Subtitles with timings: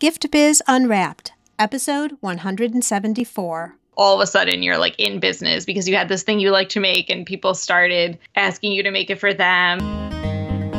[0.00, 3.74] Gift Biz Unwrapped, episode 174.
[3.96, 6.68] All of a sudden, you're like in business because you had this thing you like
[6.68, 9.80] to make, and people started asking you to make it for them.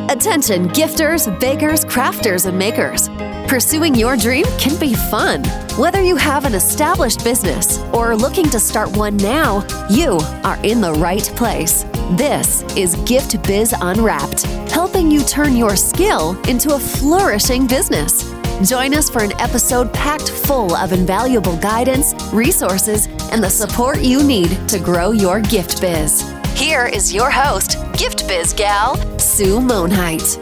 [0.09, 3.09] Attention, gifters, bakers, crafters, and makers.
[3.49, 5.43] Pursuing your dream can be fun.
[5.77, 10.57] Whether you have an established business or are looking to start one now, you are
[10.63, 11.83] in the right place.
[12.11, 18.38] This is Gift Biz Unwrapped, helping you turn your skill into a flourishing business.
[18.63, 24.21] Join us for an episode packed full of invaluable guidance, resources, and the support you
[24.21, 26.29] need to grow your gift biz.
[26.55, 30.35] Here is your host, Gift Biz Gal, Sue Monheit.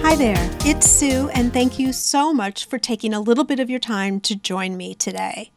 [0.00, 3.68] Hi there, it's Sue, and thank you so much for taking a little bit of
[3.68, 5.50] your time to join me today.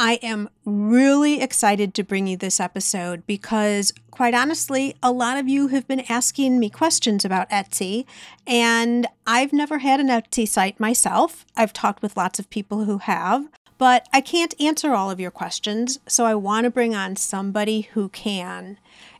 [0.00, 5.48] I am really excited to bring you this episode because, quite honestly, a lot of
[5.48, 8.04] you have been asking me questions about Etsy,
[8.46, 11.44] and I've never had an Etsy site myself.
[11.56, 15.32] I've talked with lots of people who have, but I can't answer all of your
[15.32, 18.78] questions, so I want to bring on somebody who can.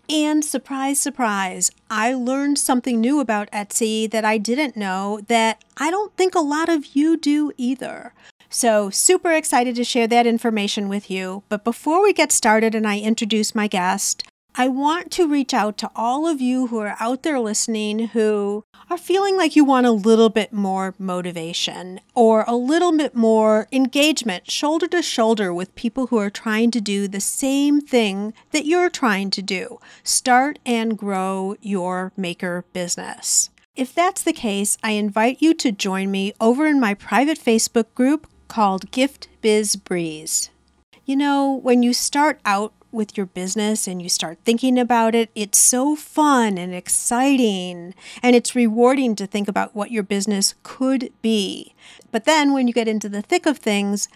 [0.09, 5.91] And surprise, surprise, I learned something new about Etsy that I didn't know that I
[5.91, 8.13] don't think a lot of you do either.
[8.59, 11.45] So, super excited to share that information with you.
[11.49, 14.25] But before we get started and I introduce my guest,
[14.57, 18.65] I want to reach out to all of you who are out there listening who
[18.91, 23.69] are feeling like you want a little bit more motivation or a little bit more
[23.71, 28.67] engagement, shoulder to shoulder with people who are trying to do the same thing that
[28.67, 33.51] you're trying to do start and grow your maker business.
[33.77, 37.95] If that's the case, I invite you to join me over in my private Facebook
[37.95, 40.51] group called Gift Biz Breeze.
[41.05, 45.31] You know, when you start out with your business and you start thinking about it,
[45.35, 51.13] it's so fun and exciting and it's rewarding to think about what your business could
[51.23, 51.75] be.
[52.11, 54.09] But then when you get into the thick of things,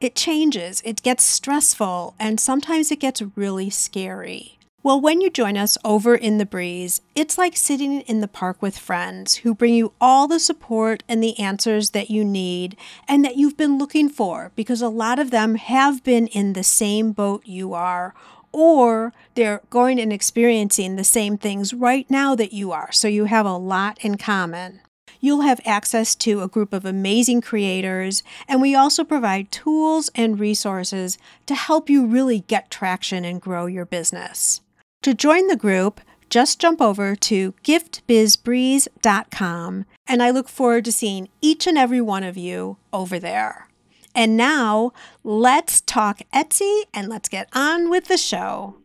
[0.00, 4.58] it changes, it gets stressful, and sometimes it gets really scary.
[4.86, 8.62] Well, when you join us over in the breeze, it's like sitting in the park
[8.62, 12.76] with friends who bring you all the support and the answers that you need
[13.08, 16.62] and that you've been looking for because a lot of them have been in the
[16.62, 18.14] same boat you are
[18.52, 22.92] or they're going and experiencing the same things right now that you are.
[22.92, 24.82] So you have a lot in common.
[25.18, 30.38] You'll have access to a group of amazing creators, and we also provide tools and
[30.38, 34.60] resources to help you really get traction and grow your business.
[35.06, 36.00] To join the group,
[36.30, 42.24] just jump over to giftbizbreeze.com, and I look forward to seeing each and every one
[42.24, 43.68] of you over there.
[44.16, 48.78] And now, let's talk Etsy and let's get on with the show.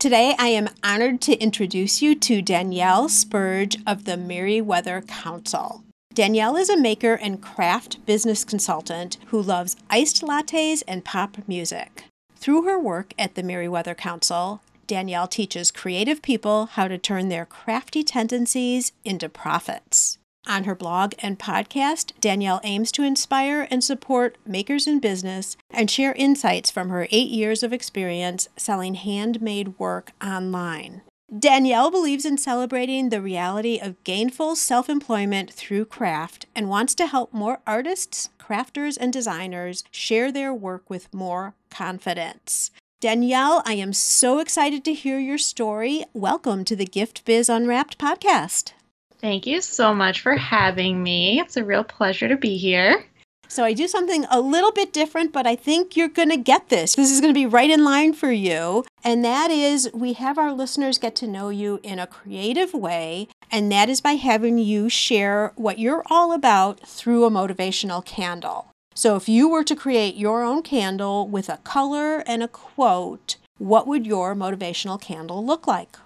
[0.00, 5.84] Today, I am honored to introduce you to Danielle Spurge of the Merriweather Council.
[6.12, 12.02] Danielle is a maker and craft business consultant who loves iced lattes and pop music.
[12.34, 17.46] Through her work at the Merriweather Council, Danielle teaches creative people how to turn their
[17.46, 20.18] crafty tendencies into profits.
[20.46, 25.90] On her blog and podcast, Danielle aims to inspire and support makers in business and
[25.90, 31.00] share insights from her eight years of experience selling handmade work online.
[31.36, 37.06] Danielle believes in celebrating the reality of gainful self employment through craft and wants to
[37.06, 42.70] help more artists, crafters, and designers share their work with more confidence.
[43.04, 46.06] Danielle, I am so excited to hear your story.
[46.14, 48.72] Welcome to the Gift Biz Unwrapped podcast.
[49.18, 51.38] Thank you so much for having me.
[51.38, 53.04] It's a real pleasure to be here.
[53.46, 56.70] So, I do something a little bit different, but I think you're going to get
[56.70, 56.94] this.
[56.94, 58.86] This is going to be right in line for you.
[59.04, 63.28] And that is, we have our listeners get to know you in a creative way.
[63.50, 68.73] And that is by having you share what you're all about through a motivational candle.
[68.94, 73.36] So if you were to create your own candle with a color and a quote,
[73.58, 75.96] what would your motivational candle look like?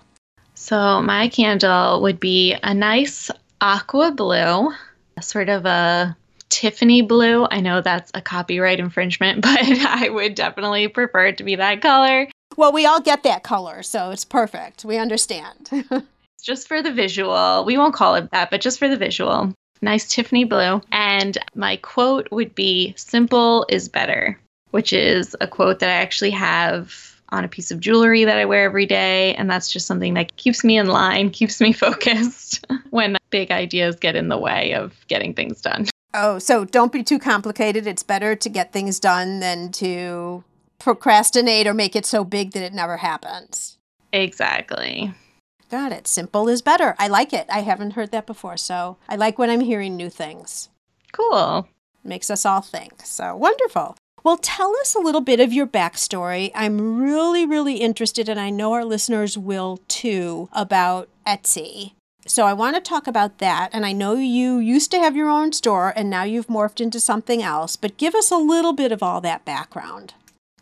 [0.54, 4.72] So my candle would be a nice aqua blue,
[5.20, 6.16] sort of a
[6.48, 7.46] Tiffany blue.
[7.50, 11.82] I know that's a copyright infringement, but I would definitely prefer it to be that
[11.82, 12.28] color.
[12.56, 14.84] Well, we all get that color, so it's perfect.
[14.84, 15.70] We understand.
[16.42, 17.64] just for the visual.
[17.64, 19.52] We won't call it that, but just for the visual
[19.82, 20.80] nice Tiffany blue.
[20.92, 24.38] And my quote would be simple is better,
[24.70, 28.44] which is a quote that I actually have on a piece of jewelry that I
[28.44, 29.34] wear every day.
[29.34, 33.96] And that's just something that keeps me in line, keeps me focused when big ideas
[33.96, 35.86] get in the way of getting things done.
[36.14, 37.86] Oh, so don't be too complicated.
[37.86, 40.42] It's better to get things done than to
[40.78, 43.76] procrastinate or make it so big that it never happens.
[44.12, 45.12] Exactly.
[45.70, 46.06] Got it.
[46.08, 46.94] Simple is better.
[46.98, 47.46] I like it.
[47.50, 50.70] I haven't heard that before, so I like when I'm hearing new things.
[51.12, 51.68] Cool.
[52.04, 53.02] makes us all think.
[53.04, 53.96] So wonderful.
[54.24, 56.50] Well, tell us a little bit of your backstory.
[56.54, 61.92] I'm really, really interested, and I know our listeners will too, about Etsy.
[62.26, 63.70] So I want to talk about that.
[63.72, 67.00] And I know you used to have your own store and now you've morphed into
[67.00, 70.12] something else, but give us a little bit of all that background.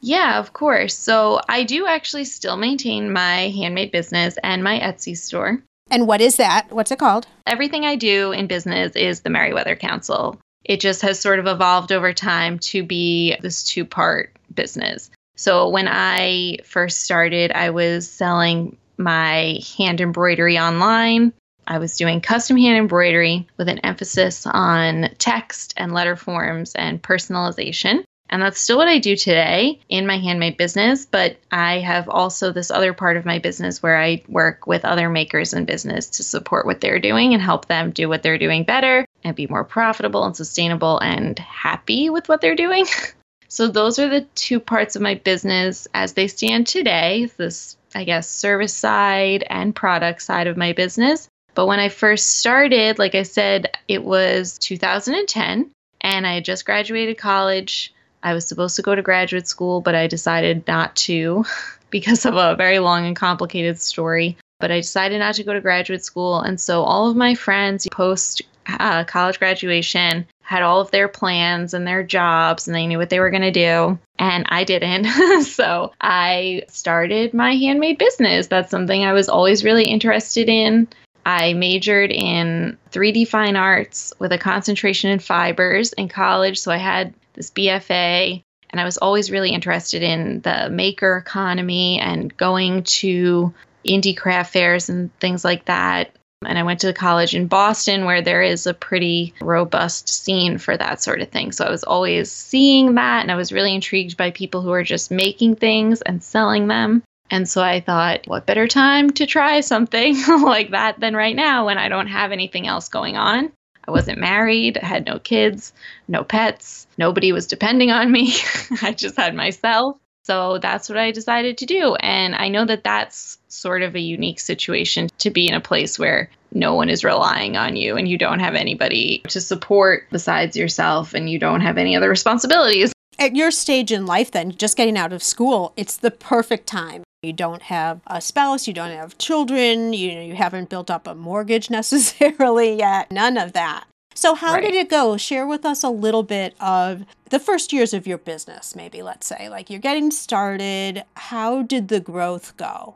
[0.06, 0.96] Yeah, of course.
[0.96, 5.60] So I do actually still maintain my handmade business and my Etsy store.
[5.90, 6.68] And what is that?
[6.70, 7.26] What's it called?
[7.44, 10.38] Everything I do in business is the Merriweather Council.
[10.64, 15.10] It just has sort of evolved over time to be this two part business.
[15.34, 21.32] So when I first started, I was selling my hand embroidery online.
[21.66, 27.02] I was doing custom hand embroidery with an emphasis on text and letter forms and
[27.02, 28.04] personalization.
[28.28, 31.06] And that's still what I do today in my handmade business.
[31.06, 35.08] But I have also this other part of my business where I work with other
[35.08, 38.64] makers in business to support what they're doing and help them do what they're doing
[38.64, 42.86] better and be more profitable and sustainable and happy with what they're doing.
[43.48, 48.04] so, those are the two parts of my business as they stand today this, I
[48.04, 51.28] guess, service side and product side of my business.
[51.54, 55.70] But when I first started, like I said, it was 2010
[56.02, 57.94] and I had just graduated college.
[58.26, 61.44] I was supposed to go to graduate school, but I decided not to
[61.90, 64.36] because of a very long and complicated story.
[64.58, 66.40] But I decided not to go to graduate school.
[66.40, 71.72] And so all of my friends post uh, college graduation had all of their plans
[71.72, 73.96] and their jobs and they knew what they were going to do.
[74.18, 75.04] And I didn't.
[75.44, 78.48] so I started my handmade business.
[78.48, 80.88] That's something I was always really interested in.
[81.26, 86.56] I majored in 3D fine arts with a concentration in fibers in college.
[86.60, 88.42] So I had this BFA.
[88.70, 93.52] And I was always really interested in the maker economy and going to
[93.86, 96.10] indie craft fairs and things like that.
[96.44, 100.76] And I went to college in Boston where there is a pretty robust scene for
[100.76, 101.52] that sort of thing.
[101.52, 104.84] So I was always seeing that and I was really intrigued by people who are
[104.84, 107.02] just making things and selling them.
[107.30, 111.66] And so I thought, what better time to try something like that than right now
[111.66, 113.52] when I don't have anything else going on?
[113.86, 115.72] I wasn't married, I had no kids,
[116.08, 118.34] no pets, nobody was depending on me.
[118.82, 119.96] I just had myself.
[120.24, 121.94] So that's what I decided to do.
[121.94, 126.00] And I know that that's sort of a unique situation to be in a place
[126.00, 130.56] where no one is relying on you and you don't have anybody to support besides
[130.56, 132.92] yourself and you don't have any other responsibilities.
[133.18, 137.02] At your stage in life, then, just getting out of school, it's the perfect time.
[137.26, 141.08] You don't have a spouse, you don't have children, you know, you haven't built up
[141.08, 143.84] a mortgage necessarily yet, none of that.
[144.14, 144.62] So, how right.
[144.62, 145.16] did it go?
[145.18, 149.26] Share with us a little bit of the first years of your business, maybe, let's
[149.26, 149.50] say.
[149.50, 151.04] Like you're getting started.
[151.16, 152.94] How did the growth go?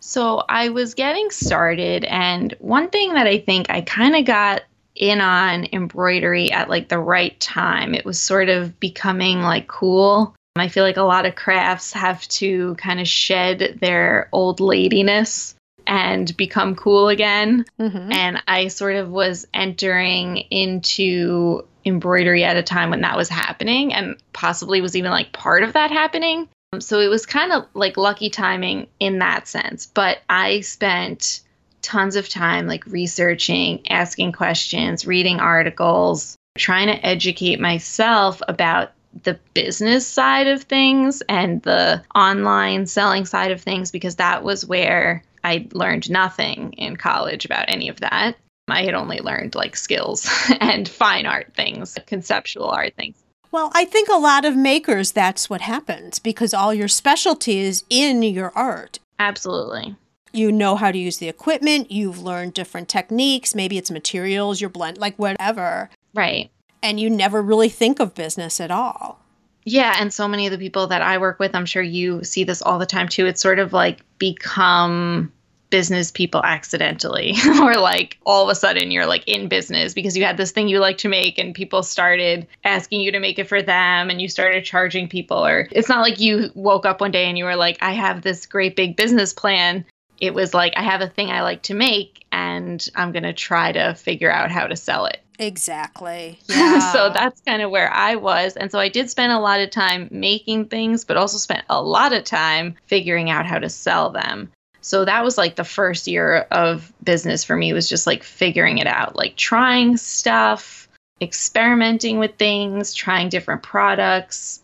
[0.00, 4.62] So, I was getting started, and one thing that I think I kind of got
[4.94, 10.34] in on embroidery at like the right time, it was sort of becoming like cool.
[10.60, 15.54] I feel like a lot of crafts have to kind of shed their old ladiness
[15.86, 17.64] and become cool again.
[17.80, 18.12] Mm-hmm.
[18.12, 23.94] And I sort of was entering into embroidery at a time when that was happening
[23.94, 26.48] and possibly was even like part of that happening.
[26.80, 29.86] So it was kind of like lucky timing in that sense.
[29.86, 31.40] But I spent
[31.80, 38.92] tons of time like researching, asking questions, reading articles, trying to educate myself about
[39.22, 44.66] the business side of things and the online selling side of things because that was
[44.66, 48.36] where I learned nothing in college about any of that.
[48.68, 50.28] I had only learned like skills
[50.60, 53.16] and fine art things, conceptual art things.
[53.50, 57.82] Well, I think a lot of makers, that's what happens because all your specialty is
[57.88, 58.98] in your art.
[59.18, 59.96] Absolutely.
[60.32, 64.68] You know how to use the equipment, you've learned different techniques, maybe it's materials, you're
[64.68, 65.88] blend, like whatever.
[66.12, 66.50] Right
[66.82, 69.20] and you never really think of business at all.
[69.64, 72.44] Yeah, and so many of the people that I work with, I'm sure you see
[72.44, 73.26] this all the time too.
[73.26, 75.32] It's sort of like become
[75.70, 80.24] business people accidentally or like all of a sudden you're like in business because you
[80.24, 83.48] had this thing you like to make and people started asking you to make it
[83.48, 87.10] for them and you started charging people or it's not like you woke up one
[87.10, 89.84] day and you were like I have this great big business plan
[90.20, 93.32] it was like I have a thing I like to make and I'm going to
[93.32, 96.40] try to figure out how to sell it Exactly.
[96.48, 96.92] Yeah.
[96.92, 98.56] so that's kind of where I was.
[98.56, 101.80] And so I did spend a lot of time making things, but also spent a
[101.80, 104.50] lot of time figuring out how to sell them.
[104.80, 108.78] So that was like the first year of business for me was just like figuring
[108.78, 110.88] it out, like trying stuff,
[111.20, 114.62] experimenting with things, trying different products.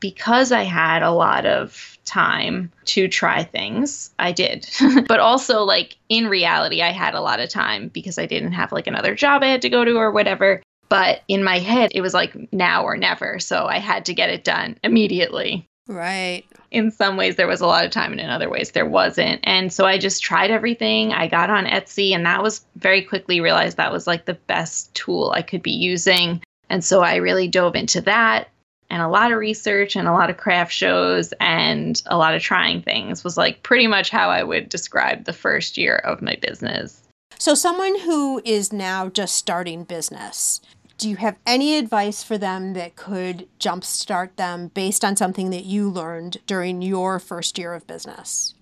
[0.00, 4.10] Because I had a lot of time to try things.
[4.18, 4.68] I did.
[5.06, 8.72] but also, like, in reality, I had a lot of time because I didn't have
[8.72, 10.62] like another job I had to go to or whatever.
[10.88, 13.38] But in my head, it was like now or never.
[13.38, 15.66] So I had to get it done immediately.
[15.86, 16.44] Right.
[16.70, 19.40] In some ways, there was a lot of time, and in other ways, there wasn't.
[19.44, 21.12] And so I just tried everything.
[21.12, 24.94] I got on Etsy, and that was very quickly realized that was like the best
[24.94, 26.42] tool I could be using.
[26.68, 28.48] And so I really dove into that
[28.90, 32.42] and a lot of research and a lot of craft shows and a lot of
[32.42, 36.36] trying things was like pretty much how I would describe the first year of my
[36.36, 37.02] business.
[37.38, 40.60] So, someone who is now just starting business,
[40.96, 45.64] do you have any advice for them that could jumpstart them based on something that
[45.64, 48.54] you learned during your first year of business?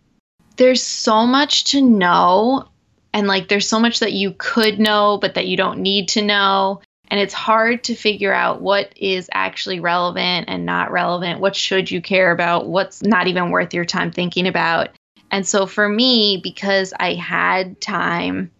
[0.57, 2.69] There's so much to know.
[3.15, 6.23] And like, there's so much that you could know, but that you don't need to
[6.23, 6.83] know.
[7.09, 11.41] And it's hard to figure out what is actually relevant and not relevant.
[11.41, 12.67] What should you care about?
[12.67, 14.91] What's not even worth your time thinking about?
[15.31, 18.51] And so for me, because I had time,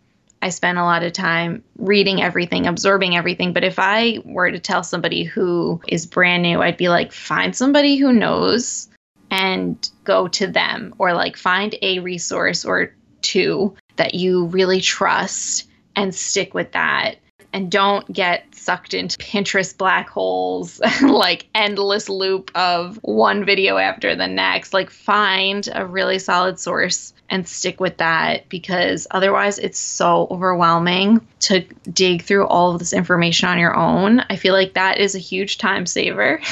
[0.43, 3.53] I spent a lot of time reading everything, absorbing everything.
[3.53, 7.55] But if I were to tell somebody who is brand new, I'd be like, find
[7.55, 8.89] somebody who knows
[9.31, 15.69] and go to them, or like find a resource or two that you really trust
[15.97, 17.17] and stick with that
[17.57, 24.15] and don't get sucked into Pinterest black holes, like endless loop of one video after
[24.15, 24.75] the next.
[24.75, 31.27] Like find a really solid source and stick with that because otherwise it's so overwhelming
[31.41, 31.61] to
[31.91, 34.21] dig through all of this information on your own.
[34.29, 36.41] I feel like that is a huge time saver.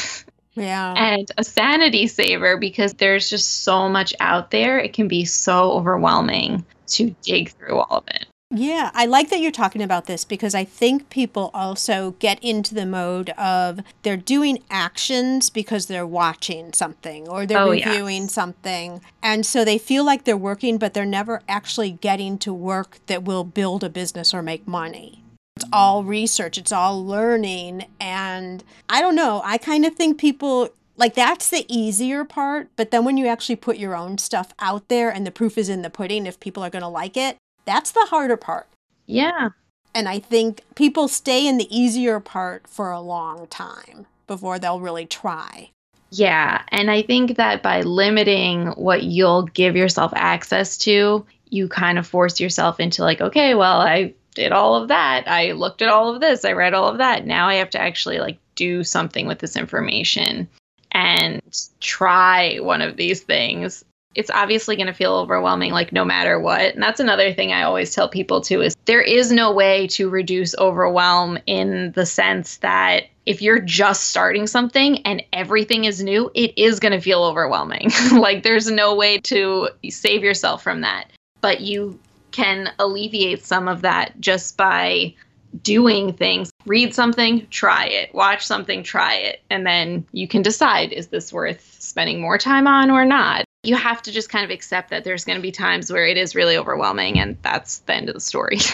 [0.57, 0.95] Yeah.
[0.97, 4.79] And a sanity saver because there's just so much out there.
[4.79, 8.27] It can be so overwhelming to dig through all of it.
[8.57, 12.73] Yeah, I like that you're talking about this because I think people also get into
[12.73, 19.01] the mode of they're doing actions because they're watching something or they're Oh, reviewing something.
[19.23, 23.25] And so they feel like they're working, but they're never actually getting to work that
[23.25, 25.25] will build a business or make money.
[25.57, 27.87] It's all research, it's all learning.
[28.01, 32.69] And I don't know, I kind of think people like that's the easier part.
[32.77, 35.69] But then when you actually put your own stuff out there and the proof is
[35.69, 38.67] in the pudding, if people are going to like it, that's the harder part.
[39.07, 39.51] Yeah.
[39.95, 44.81] And I think people stay in the easier part for a long time before they'll
[44.81, 45.71] really try.
[46.11, 46.63] Yeah.
[46.69, 52.07] And I think that by limiting what you'll give yourself access to, you kind of
[52.07, 55.25] force yourself into like, okay, well, I did all of that.
[55.29, 56.45] I looked at all of this.
[56.45, 57.27] I read all of that.
[57.27, 60.49] Now I have to actually like do something with this information
[60.91, 61.43] and
[61.81, 63.85] try one of these things.
[64.15, 66.75] It's obviously going to feel overwhelming like no matter what.
[66.75, 70.09] And that's another thing I always tell people too is there is no way to
[70.09, 76.31] reduce overwhelm in the sense that if you're just starting something and everything is new,
[76.35, 77.91] it is going to feel overwhelming.
[78.13, 81.11] like there's no way to save yourself from that.
[81.41, 81.99] But you
[82.33, 85.15] can alleviate some of that just by
[85.63, 86.51] doing things.
[86.67, 88.15] Read something, try it.
[88.15, 89.41] Watch something, try it.
[89.51, 93.45] And then you can decide is this worth spending more time on or not?
[93.65, 96.17] You have to just kind of accept that there's going to be times where it
[96.17, 98.59] is really overwhelming, and that's the end of the story.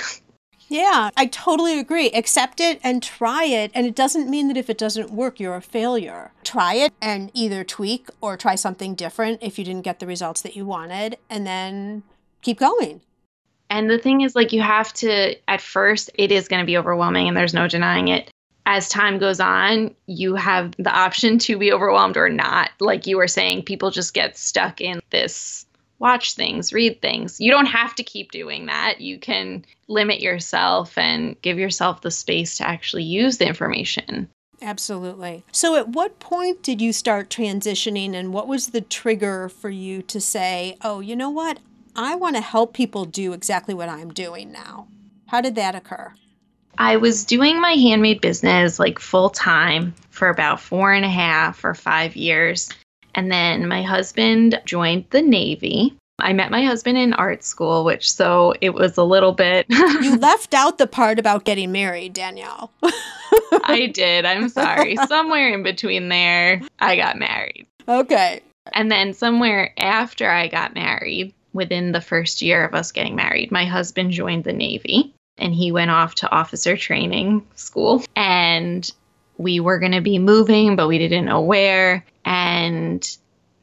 [0.70, 2.10] Yeah, I totally agree.
[2.12, 3.72] Accept it and try it.
[3.74, 6.30] And it doesn't mean that if it doesn't work, you're a failure.
[6.44, 10.42] Try it and either tweak or try something different if you didn't get the results
[10.42, 12.04] that you wanted, and then
[12.40, 13.00] keep going.
[13.68, 16.78] And the thing is, like, you have to, at first, it is going to be
[16.78, 18.29] overwhelming and there's no denying it.
[18.66, 22.70] As time goes on, you have the option to be overwhelmed or not.
[22.78, 25.66] Like you were saying, people just get stuck in this
[26.00, 27.40] watch things, read things.
[27.40, 29.00] You don't have to keep doing that.
[29.00, 34.28] You can limit yourself and give yourself the space to actually use the information.
[34.62, 35.44] Absolutely.
[35.52, 40.02] So, at what point did you start transitioning, and what was the trigger for you
[40.02, 41.60] to say, oh, you know what?
[41.96, 44.88] I want to help people do exactly what I'm doing now?
[45.28, 46.12] How did that occur?
[46.78, 51.64] I was doing my handmade business like full time for about four and a half
[51.64, 52.70] or five years.
[53.14, 55.96] And then my husband joined the Navy.
[56.18, 59.66] I met my husband in art school, which so it was a little bit.
[60.00, 62.70] You left out the part about getting married, Danielle.
[62.82, 64.24] I did.
[64.24, 64.96] I'm sorry.
[65.08, 67.66] Somewhere in between there, I got married.
[67.86, 68.40] okay.
[68.72, 73.50] And then somewhere after I got married, within the first year of us getting married,
[73.50, 78.02] my husband joined the Navy and he went off to officer training school.
[78.14, 78.90] And
[79.38, 82.04] we were going to be moving, but we didn't know where.
[82.24, 83.06] And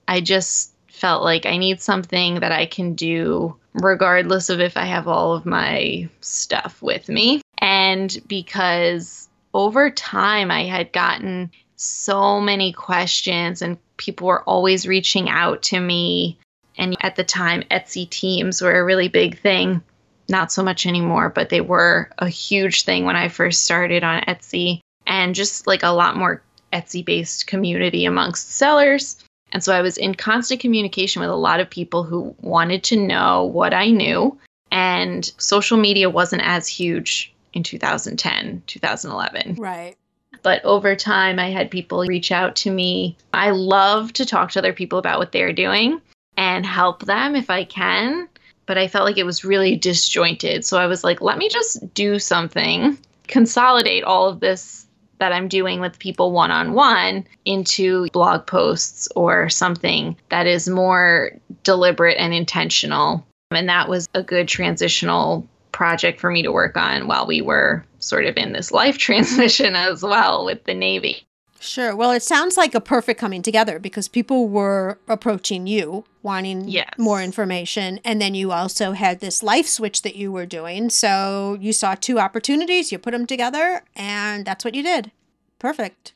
[0.07, 4.86] I just felt like I need something that I can do regardless of if I
[4.86, 7.41] have all of my stuff with me.
[7.60, 15.29] And because over time I had gotten so many questions and people were always reaching
[15.29, 16.39] out to me.
[16.77, 19.81] And at the time, Etsy teams were a really big thing.
[20.29, 24.22] Not so much anymore, but they were a huge thing when I first started on
[24.24, 26.41] Etsy and just like a lot more
[26.74, 29.24] Etsy based community amongst sellers.
[29.51, 32.98] And so I was in constant communication with a lot of people who wanted to
[32.98, 34.38] know what I knew.
[34.72, 39.55] And social media wasn't as huge in 2010, 2011.
[39.55, 39.96] Right.
[40.43, 43.17] But over time, I had people reach out to me.
[43.34, 46.01] I love to talk to other people about what they're doing
[46.36, 48.27] and help them if I can.
[48.67, 50.63] But I felt like it was really disjointed.
[50.65, 52.97] So I was like, let me just do something,
[53.27, 54.86] consolidate all of this
[55.19, 60.69] that I'm doing with people one on one into blog posts or something that is
[60.69, 61.31] more
[61.63, 63.25] deliberate and intentional.
[63.51, 67.86] And that was a good transitional project for me to work on while we were
[68.00, 71.24] sort of in this life transition as well with the Navy.
[71.59, 71.95] Sure.
[71.95, 76.89] Well, it sounds like a perfect coming together because people were approaching you wanting yes.
[76.97, 77.99] more information.
[78.03, 80.89] And then you also had this life switch that you were doing.
[80.89, 85.11] So you saw two opportunities, you put them together, and that's what you did.
[85.59, 86.13] Perfect.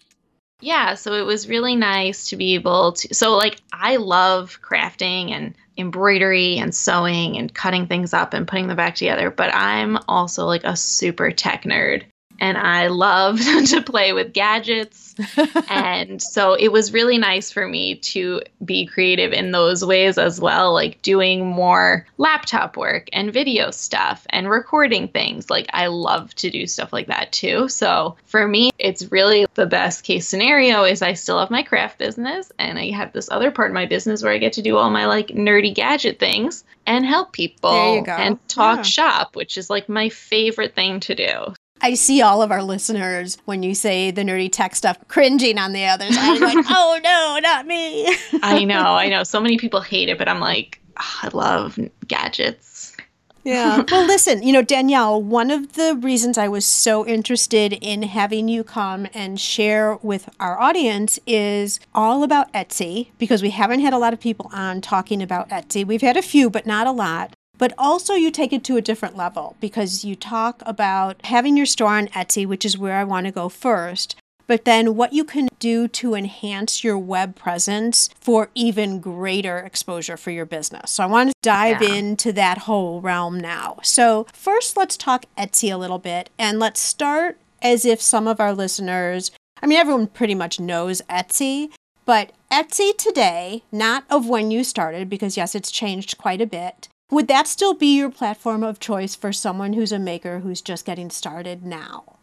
[0.60, 0.94] Yeah.
[0.94, 3.14] So it was really nice to be able to.
[3.14, 8.68] So, like, I love crafting and embroidery and sewing and cutting things up and putting
[8.68, 12.04] them back together, but I'm also like a super tech nerd
[12.42, 15.16] and I love to play with gadgets.
[15.70, 20.42] and so it was really nice for me to be creative in those ways as
[20.42, 25.52] well, like doing more laptop work and video stuff and recording things.
[25.52, 27.70] Like I love to do stuff like that too.
[27.70, 32.00] So for me, it's really the best case scenario is I still have my craft
[32.00, 34.78] business and I have this other part of my business where I get to do
[34.78, 38.84] all my like nerdy gadget things and help people and talk yeah.
[38.84, 41.54] shop, which is like my favorite thing to do.
[41.82, 45.74] I see all of our listeners when you say the nerdy tech stuff cringing on
[45.74, 48.08] the other side, like, oh no, not me.
[48.44, 49.24] I know, I know.
[49.24, 52.96] So many people hate it, but I'm like, oh, I love gadgets.
[53.44, 53.84] Yeah.
[53.92, 58.48] well, listen, you know, Danielle, one of the reasons I was so interested in having
[58.48, 63.94] you come and share with our audience is all about Etsy because we haven't had
[63.94, 65.86] a lot of people on talking about Etsy.
[65.86, 67.34] We've had a few, but not a lot.
[67.62, 71.68] But also, you take it to a different level because you talk about having your
[71.68, 74.16] store on Etsy, which is where I want to go first,
[74.48, 80.18] but then what you can do to enhance your web presence for even greater exposure
[80.18, 80.90] for your business.
[80.90, 81.94] So I want to dive yeah.
[81.94, 83.78] into that whole realm now.
[83.84, 88.40] So, first, let's talk Etsy a little bit and let's start as if some of
[88.40, 89.30] our listeners,
[89.62, 91.70] I mean, everyone pretty much knows Etsy.
[92.06, 96.88] But Etsy today, not of when you started, because yes, it's changed quite a bit,
[97.12, 100.86] would that still be your platform of choice for someone who's a maker who's just
[100.86, 102.18] getting started now?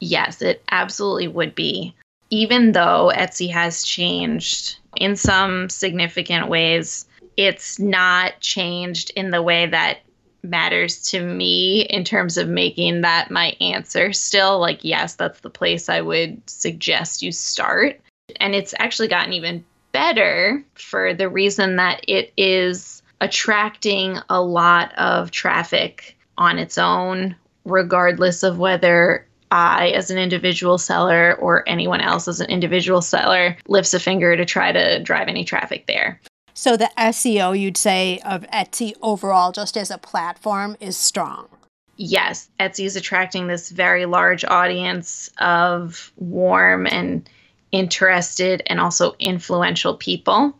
[0.00, 1.94] Yes, it absolutely would be.
[2.30, 9.66] Even though Etsy has changed in some significant ways, it's not changed in the way
[9.66, 9.98] that
[10.42, 15.50] matters to me in terms of making that my answer still like yes that's the
[15.50, 18.00] place i would suggest you start
[18.36, 24.92] and it's actually gotten even better for the reason that it is attracting a lot
[24.96, 32.00] of traffic on its own, regardless of whether I, as an individual seller, or anyone
[32.00, 36.20] else as an individual seller, lifts a finger to try to drive any traffic there.
[36.54, 41.48] So, the SEO you'd say of Etsy overall, just as a platform, is strong.
[41.96, 47.28] Yes, Etsy is attracting this very large audience of warm and
[47.72, 50.54] interested and also influential people.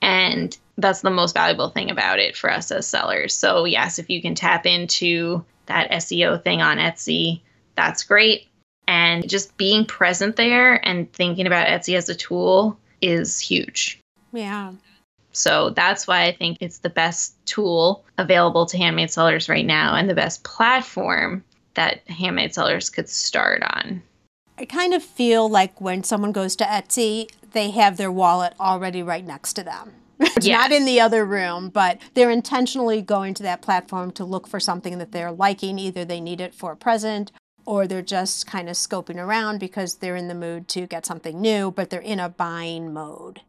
[0.00, 3.34] And that's the most valuable thing about it for us as sellers.
[3.34, 7.40] So, yes, if you can tap into that SEO thing on Etsy,
[7.74, 8.46] that's great.
[8.88, 14.00] And just being present there and thinking about Etsy as a tool is huge.
[14.32, 14.72] Yeah.
[15.32, 19.94] So that's why I think it's the best tool available to handmade sellers right now
[19.94, 24.02] and the best platform that handmade sellers could start on.
[24.58, 29.02] I kind of feel like when someone goes to Etsy, they have their wallet already
[29.02, 29.92] right next to them.
[30.18, 30.58] It's yeah.
[30.58, 34.60] not in the other room, but they're intentionally going to that platform to look for
[34.60, 35.78] something that they're liking.
[35.78, 37.32] Either they need it for a present
[37.66, 41.40] or they're just kind of scoping around because they're in the mood to get something
[41.40, 43.40] new, but they're in a buying mode.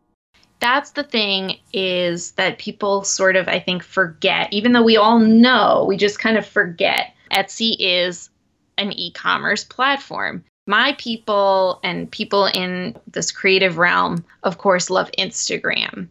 [0.59, 5.19] That's the thing is that people sort of, I think, forget, even though we all
[5.19, 7.13] know, we just kind of forget.
[7.31, 8.31] Etsy is
[8.79, 10.43] an e commerce platform.
[10.65, 16.09] My people and people in this creative realm, of course, love Instagram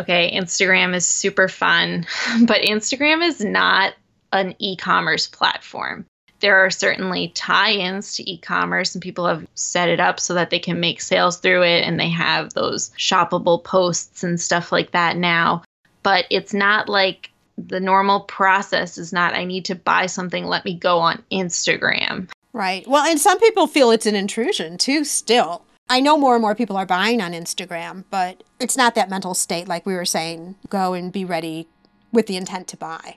[0.00, 2.06] okay, Instagram is super fun,
[2.46, 3.94] but Instagram is not
[4.32, 6.04] an e commerce platform.
[6.40, 10.34] There are certainly tie ins to e commerce, and people have set it up so
[10.34, 14.72] that they can make sales through it, and they have those shoppable posts and stuff
[14.72, 15.62] like that now.
[16.02, 20.64] But it's not like the normal process is not, I need to buy something, let
[20.64, 22.28] me go on Instagram.
[22.52, 22.86] Right.
[22.86, 25.62] Well, and some people feel it's an intrusion too, still.
[25.90, 29.34] I know more and more people are buying on Instagram, but it's not that mental
[29.34, 30.54] state like we were saying.
[30.68, 31.66] Go and be ready
[32.12, 33.16] with the intent to buy.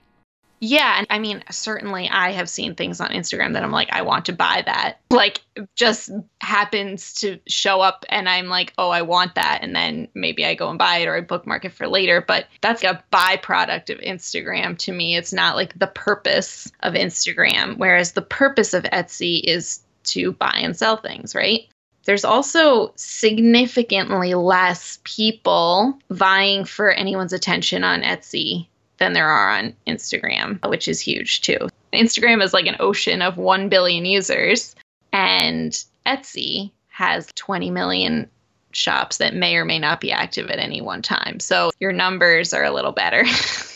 [0.60, 4.02] Yeah, and I mean, certainly I have seen things on Instagram that I'm like, I
[4.02, 5.02] want to buy that.
[5.12, 5.42] Like,
[5.76, 6.10] just
[6.42, 9.60] happens to show up, and I'm like, oh, I want that.
[9.62, 12.24] And then maybe I go and buy it or I bookmark it for later.
[12.26, 15.16] But that's a byproduct of Instagram to me.
[15.16, 20.60] It's not like the purpose of Instagram, whereas the purpose of Etsy is to buy
[20.62, 21.68] and sell things, right?
[22.06, 29.74] There's also significantly less people vying for anyone's attention on Etsy than there are on
[29.88, 31.70] Instagram, which is huge too.
[31.94, 34.76] Instagram is like an ocean of 1 billion users,
[35.12, 38.30] and Etsy has 20 million
[38.72, 41.39] shops that may or may not be active at any one time.
[41.39, 43.24] So your numbers are a little better.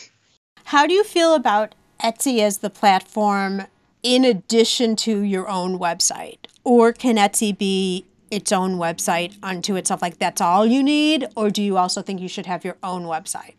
[0.65, 3.63] How do you feel about Etsy as the platform
[4.03, 6.39] in addition to your own website?
[6.63, 10.01] Or can Etsy be its own website unto itself?
[10.01, 11.27] Like that's all you need?
[11.35, 13.53] Or do you also think you should have your own website?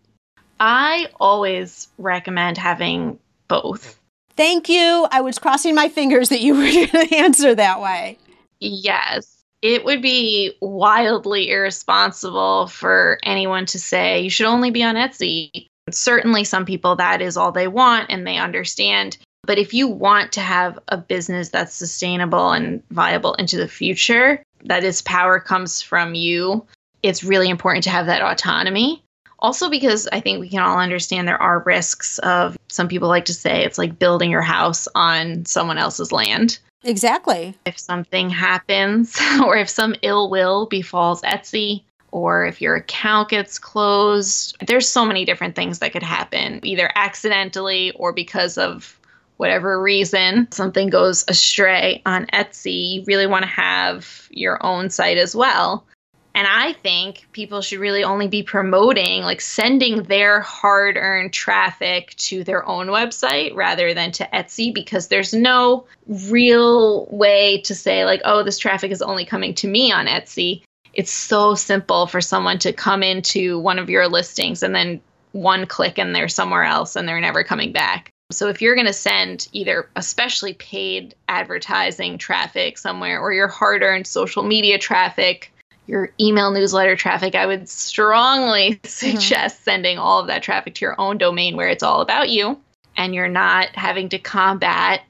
[0.60, 3.98] I always recommend having both.
[4.36, 5.06] Thank you.
[5.10, 8.18] I was crossing my fingers that you were going to answer that way.
[8.60, 9.34] Yes.
[9.62, 15.66] It would be wildly irresponsible for anyone to say you should only be on Etsy.
[15.90, 19.18] Certainly, some people that is all they want and they understand.
[19.42, 24.42] But if you want to have a business that's sustainable and viable into the future,
[24.64, 26.66] that is power comes from you,
[27.02, 29.02] it's really important to have that autonomy.
[29.40, 33.26] Also, because I think we can all understand there are risks of some people like
[33.26, 36.58] to say it's like building your house on someone else's land.
[36.84, 37.54] Exactly.
[37.64, 43.58] If something happens, or if some ill will befalls Etsy, or if your account gets
[43.58, 48.97] closed, there's so many different things that could happen, either accidentally or because of
[49.38, 52.94] whatever reason something goes astray on Etsy.
[52.94, 55.86] You really want to have your own site as well.
[56.34, 62.14] And I think people should really only be promoting, like sending their hard earned traffic
[62.16, 68.04] to their own website rather than to Etsy because there's no real way to say,
[68.04, 70.62] like, oh, this traffic is only coming to me on Etsy.
[70.94, 75.00] It's so simple for someone to come into one of your listings and then
[75.32, 78.10] one click and they're somewhere else and they're never coming back.
[78.30, 83.82] So if you're going to send either especially paid advertising traffic somewhere or your hard
[83.82, 85.50] earned social media traffic,
[85.86, 88.86] your email newsletter traffic, I would strongly mm-hmm.
[88.86, 89.64] suggest mm-hmm.
[89.64, 92.60] sending all of that traffic to your own domain where it's all about you
[92.98, 95.02] and you're not having to combat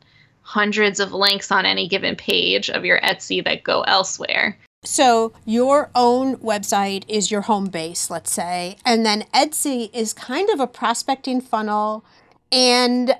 [0.43, 4.57] hundreds of links on any given page of your Etsy that go elsewhere.
[4.85, 10.49] So, your own website is your home base, let's say, and then Etsy is kind
[10.51, 12.05] of a prospecting funnel
[12.53, 13.15] and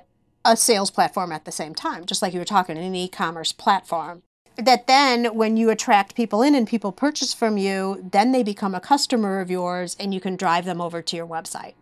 [0.45, 3.51] a sales platform at the same time, just like you were talking, an e commerce
[3.51, 4.23] platform
[4.59, 8.75] that then when you attract people in and people purchase from you, then they become
[8.75, 11.75] a customer of yours and you can drive them over to your website.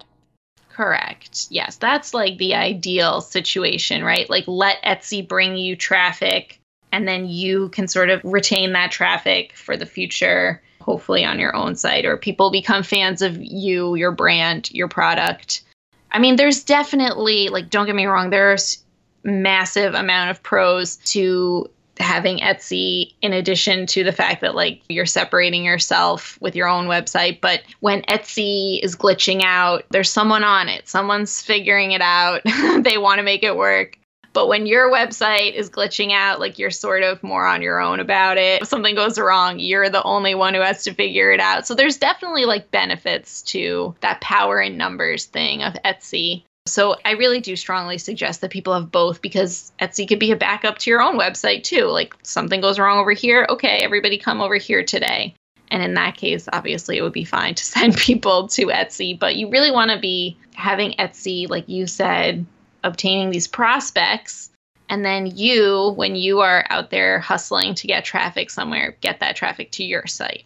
[0.70, 1.48] Correct.
[1.50, 4.30] Yes, that's like the ideal situation, right?
[4.30, 6.60] Like let Etsy bring you traffic
[6.92, 11.56] and then you can sort of retain that traffic for the future, hopefully on your
[11.56, 15.64] own site, or people become fans of you, your brand, your product.
[16.12, 18.84] I mean, there's definitely, like, don't get me wrong, there's
[19.24, 25.06] massive amount of pros to having Etsy in addition to the fact that like you're
[25.06, 27.42] separating yourself with your own website.
[27.42, 32.42] But when Etsy is glitching out, there's someone on it, someone's figuring it out,
[32.82, 33.98] they want to make it work.
[34.38, 38.00] But when your website is glitching out, like you're sort of more on your own
[38.00, 38.62] about it.
[38.62, 41.66] If something goes wrong, you're the only one who has to figure it out.
[41.66, 46.44] So there's definitely like benefits to that power in numbers thing of Etsy.
[46.68, 50.36] So I really do strongly suggest that people have both because Etsy could be a
[50.36, 51.86] backup to your own website too.
[51.86, 55.34] Like something goes wrong over here, okay, everybody come over here today.
[55.70, 59.36] And in that case, obviously it would be fine to send people to Etsy, but
[59.36, 62.46] you really want to be having Etsy like you said,
[62.88, 64.50] obtaining these prospects
[64.90, 69.36] and then you when you are out there hustling to get traffic somewhere, get that
[69.36, 70.46] traffic to your site.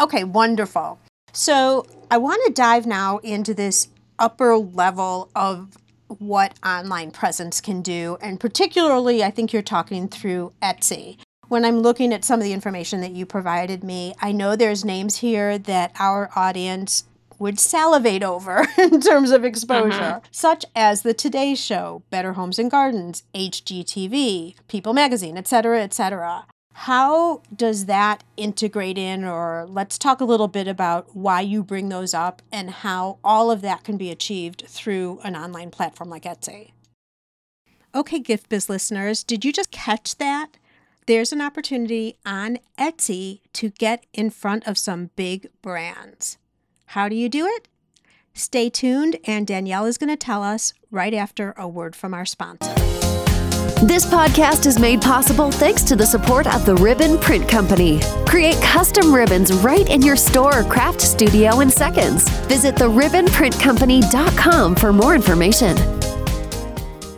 [0.00, 0.98] Okay, wonderful.
[1.32, 5.76] So, I want to dive now into this upper level of
[6.18, 8.16] what online presence can do.
[8.20, 11.18] And particularly, I think you're talking through Etsy.
[11.48, 14.84] When I'm looking at some of the information that you provided me, I know there's
[14.84, 17.04] names here that our audience
[17.38, 20.26] would salivate over in terms of exposure, mm-hmm.
[20.30, 26.46] such as the Today Show, Better Homes and Gardens, HGTV, People Magazine, etc., etc.
[26.74, 31.88] How does that integrate in, or let's talk a little bit about why you bring
[31.88, 36.24] those up and how all of that can be achieved through an online platform like
[36.24, 36.72] Etsy?
[37.94, 40.56] Okay, Gift Biz listeners, did you just catch that?
[41.06, 46.38] There's an opportunity on Etsy to get in front of some big brands.
[46.86, 47.68] How do you do it?
[48.32, 52.24] Stay tuned, and Danielle is going to tell us right after a word from our
[52.24, 52.72] sponsor.
[53.82, 58.00] This podcast is made possible thanks to the support of the Ribbon Print Company.
[58.26, 62.28] Create custom ribbons right in your store or craft studio in seconds.
[62.46, 65.76] Visit theribbonprintcompany.com for more information.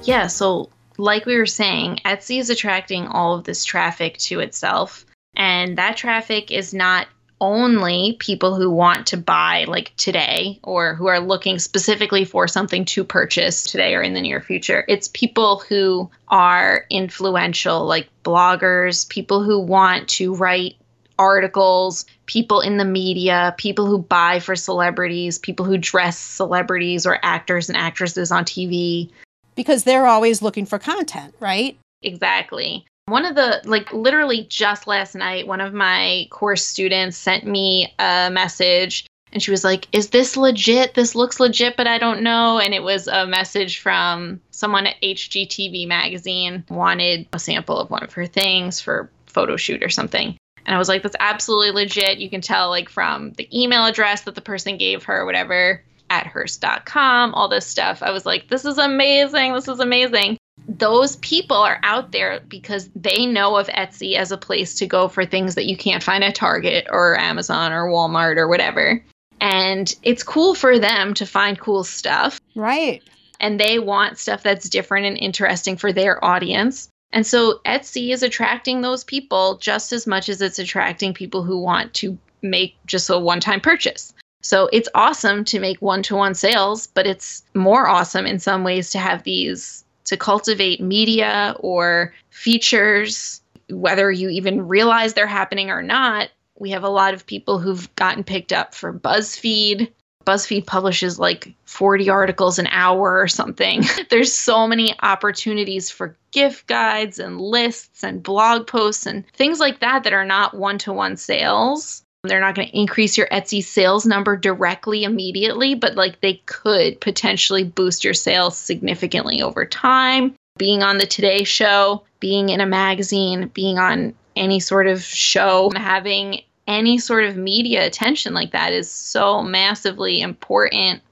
[0.02, 5.06] Yeah, so like we were saying, Etsy is attracting all of this traffic to itself.
[5.36, 7.06] And that traffic is not
[7.40, 12.84] only people who want to buy like today or who are looking specifically for something
[12.86, 14.84] to purchase today or in the near future.
[14.88, 20.76] It's people who are influential, like bloggers, people who want to write
[21.18, 27.18] articles, people in the media, people who buy for celebrities, people who dress celebrities or
[27.22, 29.10] actors and actresses on TV.
[29.54, 31.78] Because they're always looking for content, right?
[32.02, 32.86] Exactly.
[33.08, 37.94] One of the, like, literally just last night, one of my course students sent me
[38.00, 40.94] a message and she was like, Is this legit?
[40.94, 42.58] This looks legit, but I don't know.
[42.58, 48.02] And it was a message from someone at HGTV magazine, wanted a sample of one
[48.02, 50.36] of her things for photo shoot or something.
[50.64, 52.18] And I was like, That's absolutely legit.
[52.18, 56.26] You can tell, like, from the email address that the person gave her, whatever, at
[56.26, 58.02] hearst.com, all this stuff.
[58.02, 59.52] I was like, This is amazing.
[59.52, 60.38] This is amazing
[60.78, 65.08] those people are out there because they know of Etsy as a place to go
[65.08, 69.02] for things that you can't find at Target or Amazon or Walmart or whatever.
[69.40, 72.40] And it's cool for them to find cool stuff.
[72.54, 73.02] Right.
[73.38, 76.88] And they want stuff that's different and interesting for their audience.
[77.12, 81.58] And so Etsy is attracting those people just as much as it's attracting people who
[81.58, 84.12] want to make just a one time purchase.
[84.42, 88.64] So it's awesome to make one to one sales, but it's more awesome in some
[88.64, 93.40] ways to have these to cultivate media or features,
[93.70, 96.30] whether you even realize they're happening or not.
[96.58, 99.92] We have a lot of people who've gotten picked up for BuzzFeed.
[100.24, 103.84] BuzzFeed publishes like 40 articles an hour or something.
[104.10, 109.80] There's so many opportunities for gift guides and lists and blog posts and things like
[109.80, 113.62] that that are not one to one sales they're not going to increase your Etsy
[113.62, 120.34] sales number directly immediately, but like they could potentially boost your sales significantly over time.
[120.58, 125.70] Being on the Today Show, being in a magazine, being on any sort of show,
[125.76, 131.02] having any sort of media attention like that is so massively important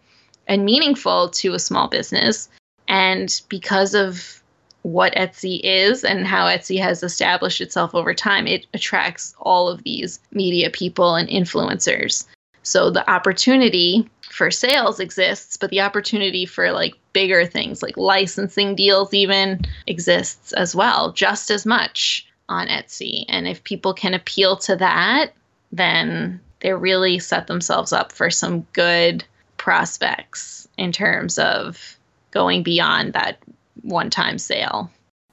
[0.46, 2.48] and meaningful to a small business.
[2.88, 4.42] And because of
[4.84, 9.82] what Etsy is and how Etsy has established itself over time, it attracts all of
[9.82, 12.26] these media people and influencers.
[12.62, 18.74] So the opportunity for sales exists, but the opportunity for like bigger things like licensing
[18.74, 23.24] deals even exists as well, just as much on Etsy.
[23.30, 25.32] And if people can appeal to that,
[25.72, 29.24] then they really set themselves up for some good
[29.56, 31.96] prospects in terms of
[32.32, 33.38] going beyond that
[33.84, 34.90] one time sale.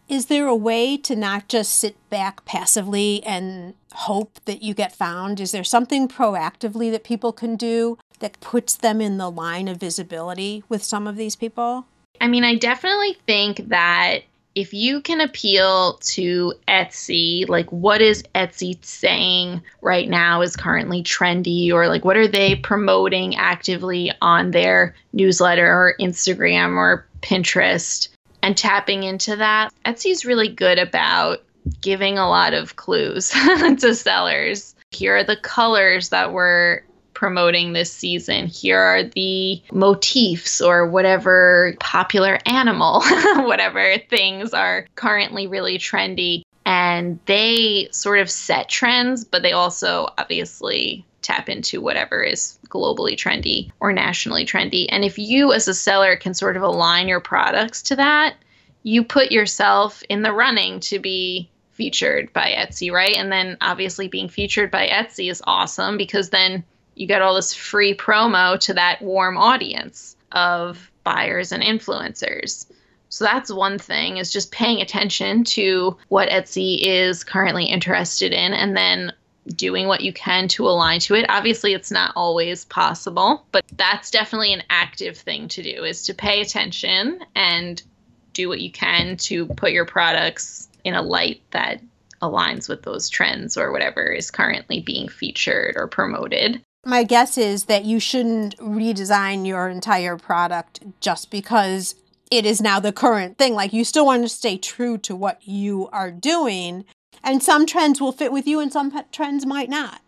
[0.08, 4.94] Is there a way to not just sit back passively and hope that you get
[4.94, 5.40] found?
[5.40, 9.78] Is there something proactively that people can do that puts them in the line of
[9.78, 11.86] visibility with some of these people?
[12.20, 18.22] I mean, I definitely think that if you can appeal to Etsy, like what is
[18.36, 24.52] Etsy saying right now is currently trendy, or like what are they promoting actively on
[24.52, 28.10] their newsletter or Instagram or Pinterest?
[28.44, 29.74] And tapping into that.
[29.86, 31.44] Etsy's really good about
[31.82, 33.30] giving a lot of clues
[33.80, 34.76] to sellers.
[34.92, 36.82] Here are the colors that we're
[37.14, 38.48] promoting this season.
[38.48, 43.04] Here are the motifs or whatever popular animal,
[43.36, 46.42] whatever things are currently really trendy.
[46.66, 53.16] And they sort of set trends, but they also obviously tap into whatever is globally
[53.16, 54.88] trendy or nationally trendy.
[54.90, 58.36] And if you, as a seller, can sort of align your products to that,
[58.84, 63.16] you put yourself in the running to be featured by Etsy, right?
[63.16, 66.64] And then obviously being featured by Etsy is awesome because then
[66.96, 72.66] you get all this free promo to that warm audience of buyers and influencers.
[73.10, 78.54] So that's one thing is just paying attention to what Etsy is currently interested in
[78.54, 79.12] and then
[79.48, 81.26] doing what you can to align to it.
[81.30, 86.14] Obviously, it's not always possible, but that's definitely an active thing to do is to
[86.14, 87.82] pay attention and
[88.34, 91.82] do what you can to put your products in a light that
[92.22, 96.62] aligns with those trends or whatever is currently being featured or promoted.
[96.86, 101.96] My guess is that you shouldn't redesign your entire product just because
[102.32, 103.54] it is now the current thing.
[103.54, 106.86] Like you still want to stay true to what you are doing.
[107.24, 110.02] And some trends will fit with you and some trends might not.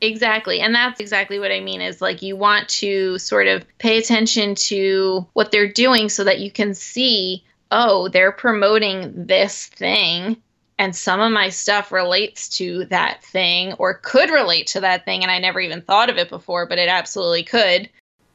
[0.00, 0.60] Exactly.
[0.60, 4.54] And that's exactly what I mean is like you want to sort of pay attention
[4.56, 10.36] to what they're doing so that you can see, oh, they're promoting this thing
[10.78, 15.22] and some of my stuff relates to that thing or could relate to that thing
[15.22, 17.88] and I never even thought of it before, but it absolutely could.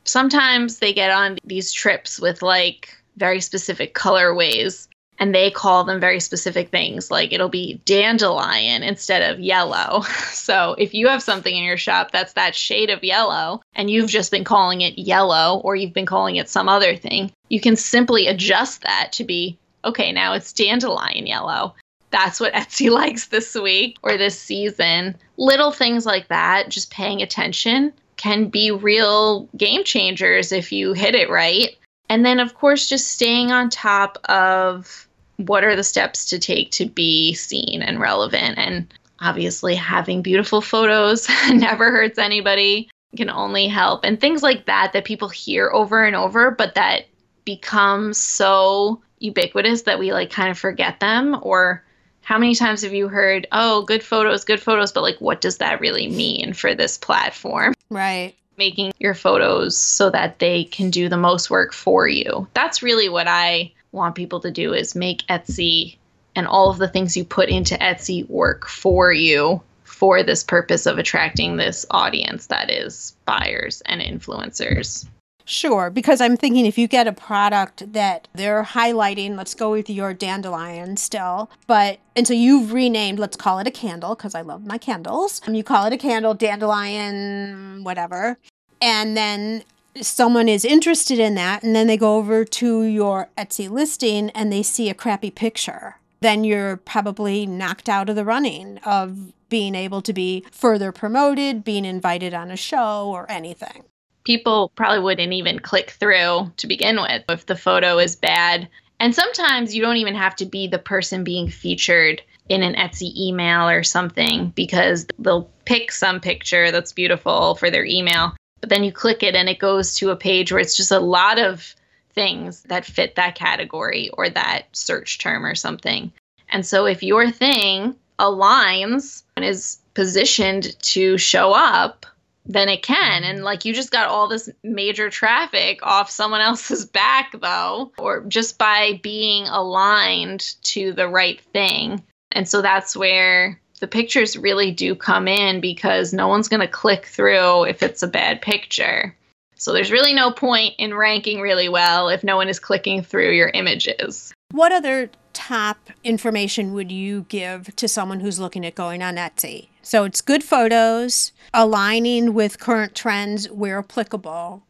[0.05, 4.87] Sometimes they get on these trips with like very specific colorways
[5.19, 10.03] and they call them very specific things like it'll be dandelion instead of yellow.
[10.47, 14.09] So if you have something in your shop that's that shade of yellow and you've
[14.09, 17.75] just been calling it yellow or you've been calling it some other thing, you can
[17.75, 21.75] simply adjust that to be okay, now it's dandelion yellow.
[22.11, 25.15] That's what Etsy likes this week or this season.
[25.35, 31.15] Little things like that, just paying attention can be real game changers if you hit
[31.15, 31.75] it right.
[32.09, 35.06] And then, of course, just staying on top of
[35.37, 38.57] what are the steps to take to be seen and relevant?
[38.57, 42.89] And obviously having beautiful photos never hurts anybody.
[43.15, 44.03] Can only help.
[44.03, 47.05] And things like that that people hear over and over but that
[47.45, 51.39] become so ubiquitous that we like kind of forget them.
[51.41, 51.83] Or
[52.21, 55.59] how many times have you heard oh good photos good photos but like what does
[55.59, 57.73] that really mean for this platform?
[57.89, 58.35] Right.
[58.57, 62.47] Making your photos so that they can do the most work for you.
[62.53, 65.97] That's really what i want people to do is make Etsy
[66.35, 70.85] and all of the things you put into Etsy work for you for this purpose
[70.85, 75.07] of attracting this audience that is buyers and influencers.
[75.49, 79.89] Sure, because I'm thinking if you get a product that they're highlighting, let's go with
[79.89, 84.41] your dandelion still, but and so you've renamed, let's call it a candle because I
[84.41, 85.41] love my candles.
[85.47, 88.37] You call it a candle, dandelion, whatever,
[88.81, 89.63] and then
[90.01, 94.51] someone is interested in that and then they go over to your Etsy listing and
[94.51, 99.75] they see a crappy picture, then you're probably knocked out of the running of being
[99.75, 103.83] able to be further promoted, being invited on a show, or anything.
[104.25, 108.67] People probably wouldn't even click through to begin with if the photo is bad.
[108.99, 113.15] And sometimes you don't even have to be the person being featured in an Etsy
[113.15, 118.83] email or something because they'll pick some picture that's beautiful for their email but then
[118.83, 121.75] you click it and it goes to a page where it's just a lot of
[122.11, 126.11] things that fit that category or that search term or something.
[126.49, 132.05] And so if your thing aligns and is positioned to show up,
[132.45, 133.23] then it can.
[133.23, 138.21] And like you just got all this major traffic off someone else's back, though, or
[138.21, 142.03] just by being aligned to the right thing.
[142.31, 146.67] And so that's where the pictures really do come in because no one's going to
[146.67, 149.15] click through if it's a bad picture.
[149.55, 153.31] So there's really no point in ranking really well if no one is clicking through
[153.31, 154.33] your images.
[154.51, 159.69] What other top information would you give to someone who's looking at going on Etsy?
[159.81, 164.63] So it's good photos, aligning with current trends where applicable.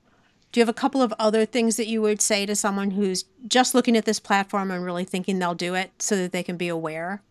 [0.52, 3.26] Do you have a couple of other things that you would say to someone who's
[3.48, 6.58] just looking at this platform and really thinking they'll do it so that they can
[6.58, 7.22] be aware?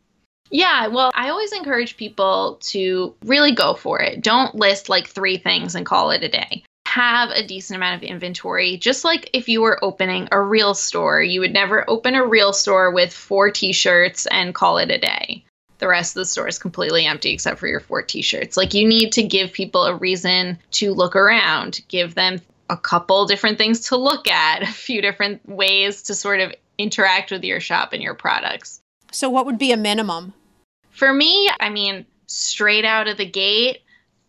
[0.50, 4.22] Yeah, well, I always encourage people to really go for it.
[4.22, 6.62] Don't list like three things and call it a day.
[6.86, 8.76] Have a decent amount of inventory.
[8.76, 12.52] Just like if you were opening a real store, you would never open a real
[12.52, 15.44] store with four t shirts and call it a day.
[15.78, 18.56] The rest of the store is completely empty except for your four t shirts.
[18.56, 23.26] Like, you need to give people a reason to look around, give them a couple
[23.26, 27.60] different things to look at, a few different ways to sort of interact with your
[27.60, 28.80] shop and your products.
[29.16, 30.34] So, what would be a minimum?
[30.90, 33.80] For me, I mean, straight out of the gate,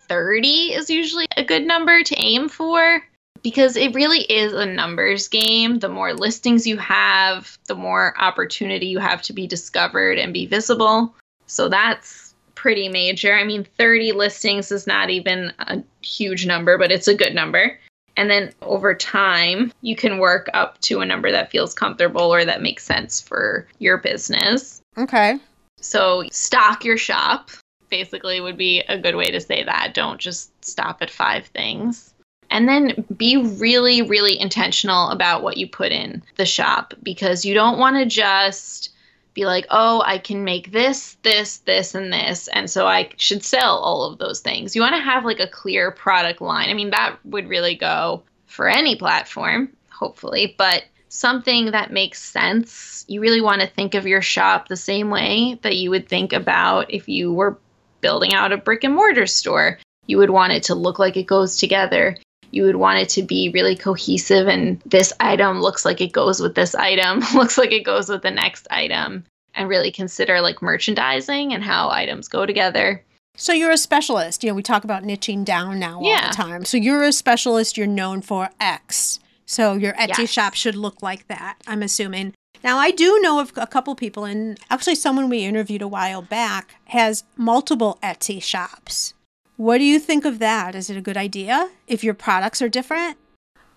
[0.08, 3.04] 30 is usually a good number to aim for
[3.44, 5.80] because it really is a numbers game.
[5.80, 10.46] The more listings you have, the more opportunity you have to be discovered and be
[10.46, 11.14] visible.
[11.48, 13.34] So that's pretty major.
[13.34, 17.78] I mean, 30 listings is not even a huge number, but it's a good number.
[18.18, 22.44] And then over time, you can work up to a number that feels comfortable or
[22.44, 24.82] that makes sense for your business.
[24.98, 25.40] Okay.
[25.80, 27.52] So stock your shop,
[27.90, 29.94] basically, would be a good way to say that.
[29.94, 32.14] Don't just stop at five things.
[32.50, 37.54] And then be really, really intentional about what you put in the shop because you
[37.54, 38.92] don't want to just
[39.34, 42.48] be like, oh, I can make this, this, this, and this.
[42.48, 44.76] And so I should sell all of those things.
[44.76, 46.70] You want to have like a clear product line.
[46.70, 53.06] I mean, that would really go for any platform, hopefully, but something that makes sense.
[53.08, 56.34] You really want to think of your shop the same way that you would think
[56.34, 57.58] about if you were
[58.02, 59.80] building out a brick and mortar store.
[60.06, 62.18] You would want it to look like it goes together.
[62.52, 66.40] You would want it to be really cohesive, and this item looks like it goes
[66.40, 70.62] with this item, looks like it goes with the next item, and really consider like
[70.62, 73.04] merchandising and how items go together.
[73.36, 74.44] So you're a specialist.
[74.44, 76.30] You know, we talk about niching down now all Yeah.
[76.30, 76.66] the time.
[76.66, 77.78] So you're a specialist.
[77.78, 79.20] You're known for X.
[79.48, 80.30] So your Etsy Yes.
[80.30, 81.56] shop should look like that.
[81.66, 82.34] I'm assuming.
[82.64, 86.22] Now I do know of a couple people, and actually someone we interviewed a while
[86.22, 89.14] back has multiple Etsy shops.
[89.56, 90.76] What do you think of that?
[90.76, 93.18] Is it a good idea if your products are different?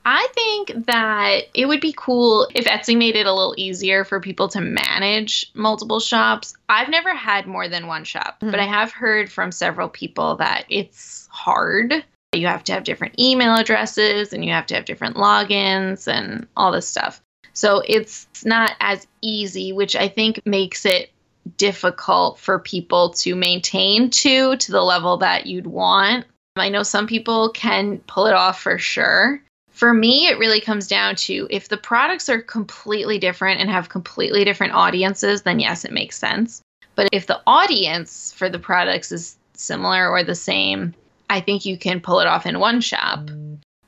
[0.05, 4.19] I think that it would be cool if Etsy made it a little easier for
[4.19, 6.55] people to manage multiple shops.
[6.71, 8.51] I've never had more than one shop, Mhm.
[8.51, 12.03] but I have heard from several people that it's hard.
[12.33, 16.47] You have to have different email addresses and you have to have different logins and
[16.57, 17.21] all this stuff.
[17.55, 21.11] So it's not as easy, which I think makes it
[21.57, 26.25] difficult for people to maintain to to the level that you'd want.
[26.57, 29.43] I know some people can pull it off for sure.
[29.73, 33.89] For me, it really comes down to if the products are completely different and have
[33.89, 36.61] completely different audiences, then yes, it makes sense.
[36.95, 40.95] But if the audience for the products is similar or the same,
[41.31, 43.31] I think you can pull it off in one shop.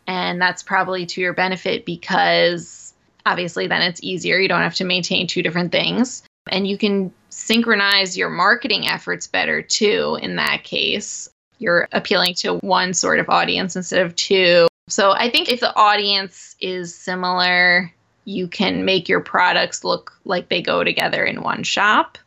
[0.06, 2.94] And that's probably to your benefit because
[3.26, 4.38] obviously then it's easier.
[4.38, 6.22] You don't have to maintain two different things.
[6.50, 11.28] And you can synchronize your marketing efforts better too in that case.
[11.58, 14.68] You're appealing to one sort of audience instead of two.
[14.88, 17.92] So I think if the audience is similar,
[18.24, 22.18] you can make your products look like they go together in one shop.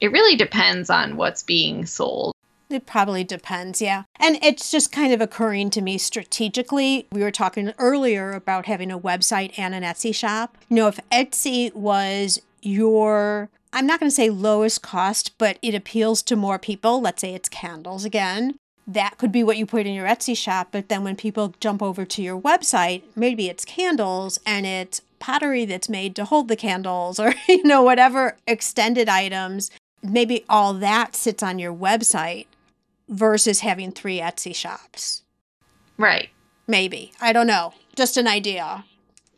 [0.00, 2.33] It really depends on what's being sold.
[2.74, 4.02] It probably depends, yeah.
[4.18, 7.06] And it's just kind of occurring to me strategically.
[7.12, 10.58] We were talking earlier about having a website and an Etsy shop.
[10.68, 15.74] You know, if Etsy was your, I'm not going to say lowest cost, but it
[15.74, 18.56] appeals to more people, let's say it's candles again,
[18.86, 20.68] that could be what you put in your Etsy shop.
[20.72, 25.64] But then when people jump over to your website, maybe it's candles and it's pottery
[25.64, 29.70] that's made to hold the candles or, you know, whatever extended items.
[30.02, 32.46] Maybe all that sits on your website
[33.08, 35.22] versus having three Etsy shops.
[35.98, 36.30] Right.
[36.66, 37.12] Maybe.
[37.20, 37.74] I don't know.
[37.94, 38.84] Just an idea.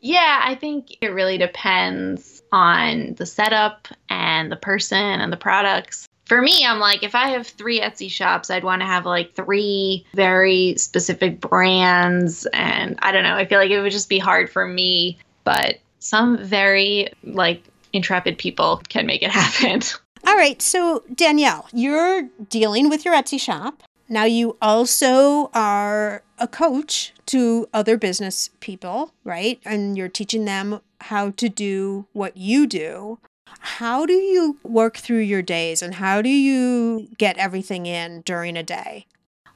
[0.01, 6.07] Yeah, I think it really depends on the setup and the person and the products.
[6.25, 9.33] For me, I'm like, if I have three Etsy shops, I'd want to have like
[9.33, 12.45] three very specific brands.
[12.47, 15.17] And I don't know, I feel like it would just be hard for me.
[15.43, 17.63] But some very like
[17.93, 19.81] intrepid people can make it happen.
[20.27, 20.61] All right.
[20.61, 23.81] So, Danielle, you're dealing with your Etsy shop.
[24.09, 29.61] Now, you also are a coach to other business people, right?
[29.63, 33.19] And you're teaching them how to do what you do.
[33.59, 38.57] How do you work through your days and how do you get everything in during
[38.57, 39.05] a day?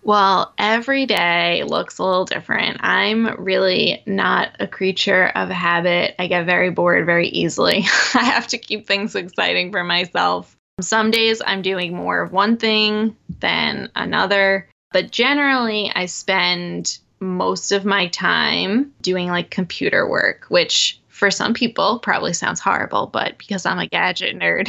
[0.03, 2.77] Well, every day looks a little different.
[2.81, 6.15] I'm really not a creature of habit.
[6.17, 7.79] I get very bored very easily.
[8.15, 10.55] I have to keep things exciting for myself.
[10.81, 17.71] Some days I'm doing more of one thing than another, but generally I spend most
[17.71, 23.37] of my time doing like computer work, which for some people probably sounds horrible, but
[23.37, 24.67] because I'm a gadget nerd.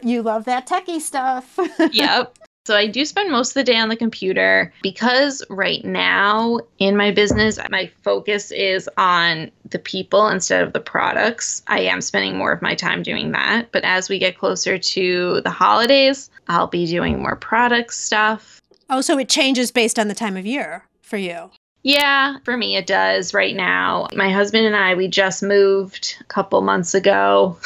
[0.02, 1.58] You love that techie stuff.
[1.92, 2.36] yep.
[2.68, 6.98] So I do spend most of the day on the computer because right now in
[6.98, 11.62] my business, my focus is on the people instead of the products.
[11.66, 13.72] I am spending more of my time doing that.
[13.72, 18.60] But as we get closer to the holidays, I'll be doing more product stuff.
[18.90, 21.50] oh, so it changes based on the time of year for you.
[21.82, 24.08] Yeah, for me it does right now.
[24.14, 27.58] My husband and I, we just moved a couple months ago.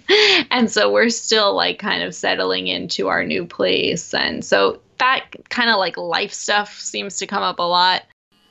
[0.50, 4.12] and so we're still like kind of settling into our new place.
[4.12, 8.02] And so that kind of like life stuff seems to come up a lot.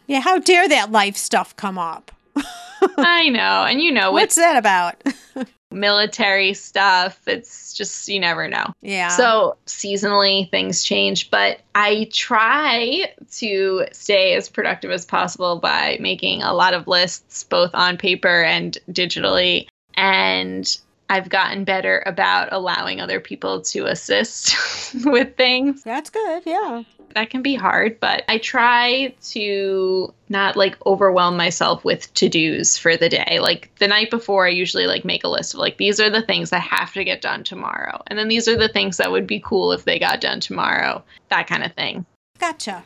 [0.07, 2.11] Yeah, how dare that life stuff come up?
[2.97, 3.65] I know.
[3.65, 5.03] And you know, What's that about?
[5.71, 8.65] military stuff, it's just, you never know.
[8.81, 9.09] yeah.
[9.09, 16.41] So seasonally things change, but I try to stay as productive as possible by making
[16.41, 19.67] a lot of lists, both on paper and digitally.
[19.95, 20.77] And
[21.09, 24.55] I've gotten better about allowing other people to assist
[25.05, 25.83] with things.
[25.83, 26.43] that's good.
[26.45, 26.83] Yeah.
[27.15, 32.95] That can be hard, but I try to not like overwhelm myself with to-dos for
[32.95, 33.39] the day.
[33.41, 36.21] Like the night before I usually like make a list of like these are the
[36.21, 38.01] things that have to get done tomorrow.
[38.07, 41.03] And then these are the things that would be cool if they got done tomorrow.
[41.29, 42.05] That kind of thing.
[42.39, 42.83] Gotcha.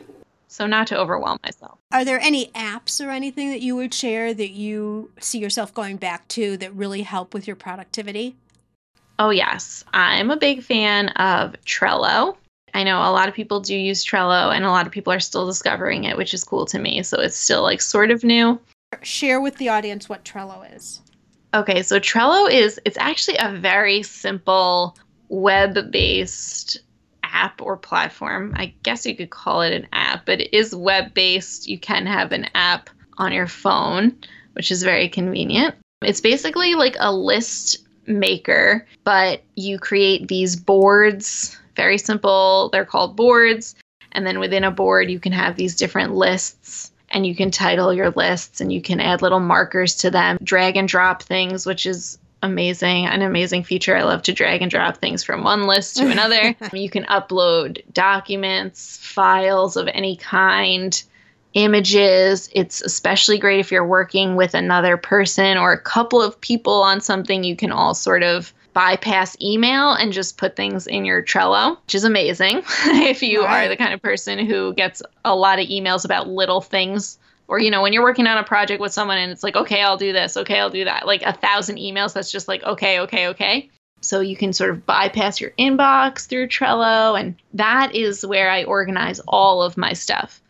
[0.48, 1.78] So, not to overwhelm myself.
[1.90, 5.96] Are there any apps or anything that you would share that you see yourself going
[5.96, 8.36] back to that really help with your productivity?
[9.18, 9.84] Oh, yes.
[9.92, 12.36] I'm a big fan of Trello.
[12.74, 15.20] I know a lot of people do use Trello and a lot of people are
[15.20, 17.02] still discovering it, which is cool to me.
[17.04, 18.60] So it's still like sort of new.
[19.02, 21.00] Share with the audience what Trello is.
[21.54, 24.96] Okay, so Trello is it's actually a very simple
[25.28, 26.80] web-based
[27.22, 28.52] app or platform.
[28.56, 31.68] I guess you could call it an app, but it is web-based.
[31.68, 34.16] You can have an app on your phone,
[34.54, 35.76] which is very convenient.
[36.02, 42.68] It's basically like a list maker, but you create these boards, very simple.
[42.72, 43.74] They're called boards.
[44.12, 47.92] And then within a board, you can have these different lists and you can title
[47.92, 51.86] your lists and you can add little markers to them, drag and drop things, which
[51.86, 53.96] is amazing, an amazing feature.
[53.96, 56.54] I love to drag and drop things from one list to another.
[56.72, 61.02] you can upload documents, files of any kind
[61.54, 62.50] images.
[62.52, 67.00] It's especially great if you're working with another person or a couple of people on
[67.00, 67.44] something.
[67.44, 71.94] You can all sort of bypass email and just put things in your Trello, which
[71.94, 73.64] is amazing if you right.
[73.64, 77.18] are the kind of person who gets a lot of emails about little things.
[77.46, 79.82] Or, you know, when you're working on a project with someone and it's like, okay,
[79.82, 81.06] I'll do this, okay, I'll do that.
[81.06, 83.70] Like a thousand emails, that's just like, okay, okay, okay.
[84.00, 87.18] So you can sort of bypass your inbox through Trello.
[87.18, 90.40] And that is where I organize all of my stuff.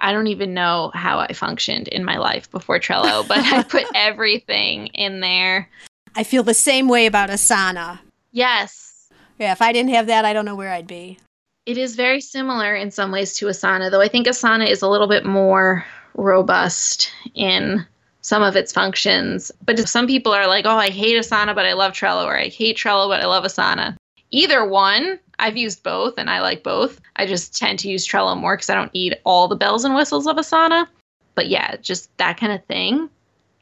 [0.00, 3.84] I don't even know how I functioned in my life before Trello, but I put
[3.94, 5.68] everything in there.
[6.16, 8.00] I feel the same way about Asana.
[8.32, 9.10] Yes.
[9.38, 11.18] Yeah, if I didn't have that, I don't know where I'd be.
[11.66, 14.88] It is very similar in some ways to Asana, though I think Asana is a
[14.88, 15.84] little bit more
[16.14, 17.84] robust in
[18.20, 19.50] some of its functions.
[19.64, 22.48] But some people are like, oh, I hate Asana, but I love Trello, or I
[22.48, 23.96] hate Trello, but I love Asana.
[24.30, 27.00] Either one I've used both and I like both.
[27.16, 29.94] I just tend to use Trello more because I don't need all the bells and
[29.94, 30.86] whistles of Asana.
[31.34, 33.08] But yeah, just that kind of thing.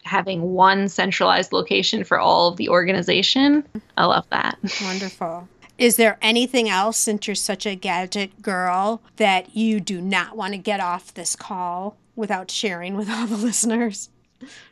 [0.04, 3.64] Having one centralized location for all of the organization.
[3.96, 4.58] I love that.
[4.82, 5.48] Wonderful.
[5.78, 10.52] Is there anything else, since you're such a gadget girl, that you do not want
[10.52, 14.10] to get off this call without sharing with all the listeners?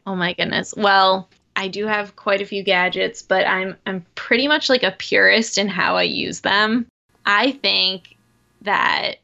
[0.07, 0.75] Oh my goodness.
[0.77, 4.93] Well, I do have quite a few gadgets, but I'm I'm pretty much like a
[4.93, 6.87] purist in how I use them.
[7.27, 8.17] I think
[8.63, 9.17] that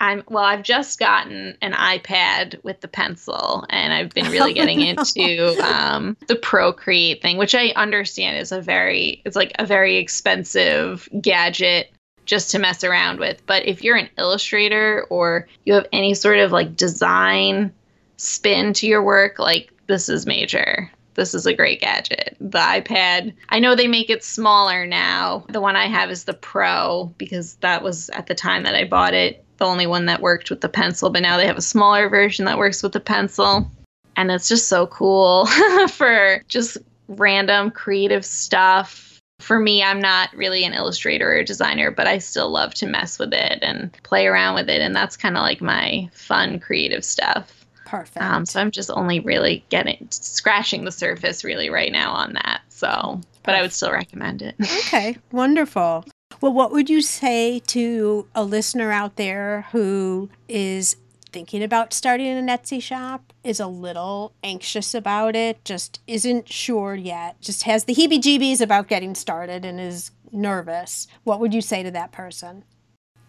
[0.00, 4.78] I'm well, I've just gotten an iPad with the pencil, and I've been really getting
[4.80, 4.82] oh,
[5.16, 5.24] no.
[5.24, 9.96] into um, the Procreate thing, which I understand is a very it's like a very
[9.96, 11.92] expensive gadget
[12.26, 13.44] just to mess around with.
[13.46, 17.72] But if you're an illustrator or you have any sort of like design
[18.18, 22.36] spin to your work, like this is major this is a great gadget.
[22.40, 25.44] The iPad, I know they make it smaller now.
[25.48, 28.84] The one I have is the Pro because that was at the time that I
[28.84, 31.62] bought it the only one that worked with the pencil, but now they have a
[31.62, 33.70] smaller version that works with the pencil.
[34.16, 35.46] And it's just so cool
[35.90, 36.78] for just
[37.08, 39.20] random creative stuff.
[39.40, 43.18] For me, I'm not really an illustrator or designer, but I still love to mess
[43.18, 44.80] with it and play around with it.
[44.80, 47.64] And that's kind of like my fun creative stuff.
[47.86, 48.22] Perfect.
[48.22, 52.60] Um, so I'm just only really getting scratching the surface really right now on that.
[52.68, 53.42] So, Perfect.
[53.44, 54.56] but I would still recommend it.
[54.62, 56.04] okay, wonderful.
[56.40, 60.96] Well, what would you say to a listener out there who is
[61.32, 66.94] thinking about starting an Etsy shop, is a little anxious about it, just isn't sure
[66.94, 71.08] yet, just has the heebie jeebies about getting started and is nervous?
[71.24, 72.64] What would you say to that person?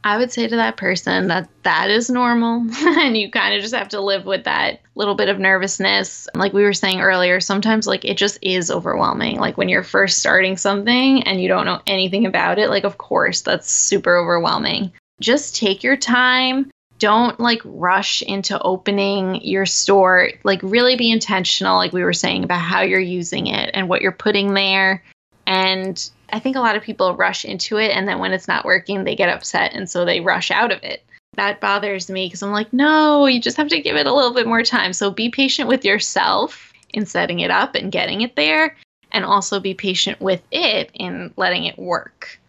[0.04, 3.76] I would say to that person that that is normal and you kind of just
[3.76, 6.28] have to live with that little bit of nervousness.
[6.34, 9.40] Like we were saying earlier, sometimes like it just is overwhelming.
[9.40, 12.98] Like when you're first starting something and you don't know anything about it, like of
[12.98, 14.94] course that's super overwhelming.
[15.20, 16.72] Just take your time.
[16.98, 20.30] Don't like rush into opening your store.
[20.44, 24.02] Like really be intentional like we were saying about how you're using it and what
[24.02, 25.04] you're putting there
[25.50, 28.66] and I think a lot of people rush into it and then when it's not
[28.66, 31.04] working, they get upset and so they rush out of it.
[31.34, 34.34] That bothers me because I'm like, no, you just have to give it a little
[34.34, 34.94] bit more time.
[34.94, 38.78] So be patient with yourself in setting it up and getting it there,
[39.12, 42.40] and also be patient with it in letting it work.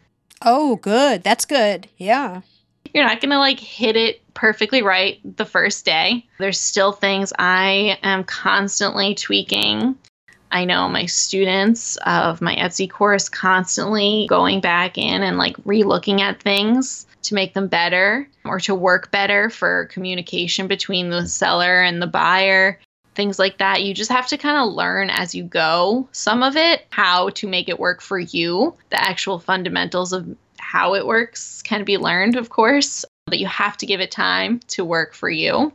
[0.42, 1.22] Oh, good.
[1.22, 1.88] That's good.
[1.96, 2.42] Yeah.
[2.92, 6.26] You're not going to like hit it perfectly right the first day.
[6.38, 9.96] There's still things I am constantly tweaking
[10.52, 16.22] I know my students of my Etsy course constantly going back in and like re-looking
[16.22, 21.82] at things to make them better or to work better for communication between the seller
[21.82, 22.78] and the buyer
[23.14, 23.82] things like that.
[23.82, 27.48] You just have to kind of learn as you go some of it, how to
[27.48, 28.74] make it work for you.
[28.90, 33.04] The actual fundamentals of how it works can be learned, of course.
[33.26, 35.72] but you have to give it time to work for you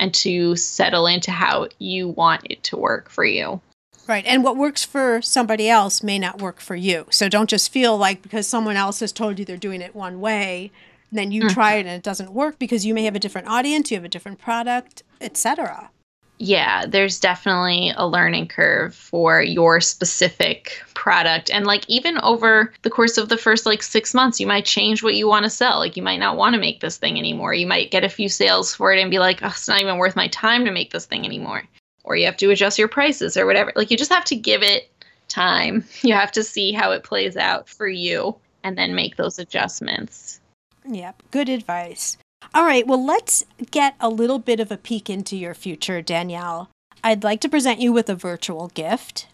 [0.00, 3.60] and to settle into how you want it to work for you.
[4.06, 4.24] Right.
[4.24, 7.06] And what works for somebody else may not work for you.
[7.10, 10.20] So don't just feel like because someone else has told you they're doing it one
[10.20, 10.70] way,
[11.10, 11.54] then you mm-hmm.
[11.54, 14.04] try it and it doesn't work because you may have a different audience, you have
[14.04, 15.90] a different product, etc.
[16.38, 21.50] Yeah, there's definitely a learning curve for your specific product.
[21.50, 25.02] And like even over the course of the first like 6 months, you might change
[25.02, 25.78] what you want to sell.
[25.78, 27.54] Like you might not want to make this thing anymore.
[27.54, 29.96] You might get a few sales for it and be like, oh, "It's not even
[29.96, 31.64] worth my time to make this thing anymore."
[32.06, 33.72] Or you have to adjust your prices or whatever.
[33.76, 34.90] Like you just have to give it
[35.28, 35.84] time.
[36.02, 40.40] You have to see how it plays out for you and then make those adjustments.
[40.88, 42.16] Yep, good advice.
[42.54, 46.70] All right, well, let's get a little bit of a peek into your future, Danielle.
[47.02, 49.26] I'd like to present you with a virtual gift.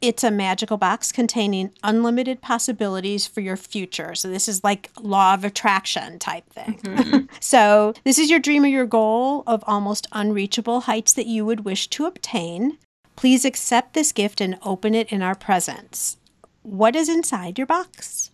[0.00, 4.14] It's a magical box containing unlimited possibilities for your future.
[4.14, 6.80] So, this is like law of attraction type thing.
[6.82, 7.26] Mm-hmm.
[7.40, 11.66] so, this is your dream or your goal of almost unreachable heights that you would
[11.66, 12.78] wish to obtain.
[13.14, 16.16] Please accept this gift and open it in our presence.
[16.62, 18.30] What is inside your box?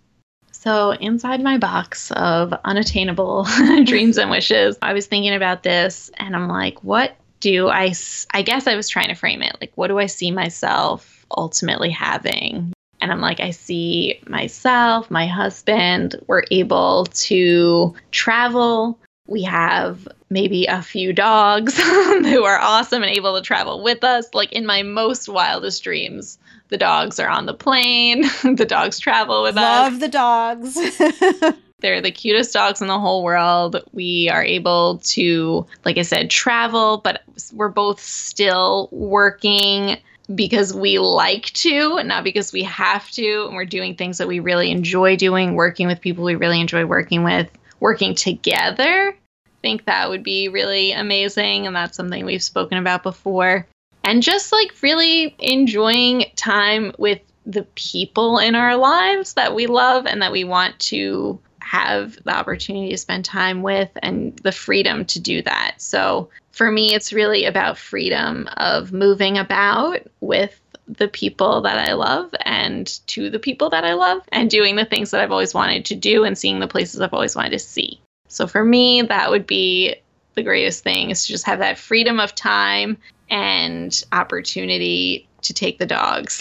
[0.52, 3.48] So, inside my box of unattainable
[3.84, 7.92] dreams and wishes, I was thinking about this and I'm like, what do I,
[8.32, 9.56] I guess I was trying to frame it.
[9.60, 12.72] Like, what do I see myself ultimately having.
[13.01, 18.99] And I'm like, I see myself, my husband, we're able to travel.
[19.27, 24.27] We have maybe a few dogs who are awesome and able to travel with us.
[24.35, 29.43] Like in my most wildest dreams, the dogs are on the plane, the dogs travel
[29.43, 29.93] with Love us.
[29.93, 31.55] Love the dogs.
[31.81, 33.83] They're the cutest dogs in the whole world.
[33.93, 37.22] We are able to, like I said, travel, but
[37.53, 39.99] we're both still working
[40.35, 43.45] because we like to, not because we have to.
[43.47, 46.85] And we're doing things that we really enjoy doing, working with people we really enjoy
[46.85, 47.49] working with,
[47.81, 49.16] working together.
[49.47, 51.66] I think that would be really amazing.
[51.66, 53.66] And that's something we've spoken about before.
[54.05, 60.07] And just like really enjoying time with the people in our lives that we love
[60.07, 65.05] and that we want to have the opportunity to spend time with and the freedom
[65.05, 65.74] to do that.
[65.79, 71.92] So for me, it's really about freedom of moving about with the people that I
[71.92, 75.52] love and to the people that I love and doing the things that I've always
[75.52, 78.00] wanted to do and seeing the places I've always wanted to see.
[78.28, 79.96] So for me, that would be
[80.34, 82.96] the greatest thing is to just have that freedom of time
[83.28, 86.34] and opportunity to take the dogs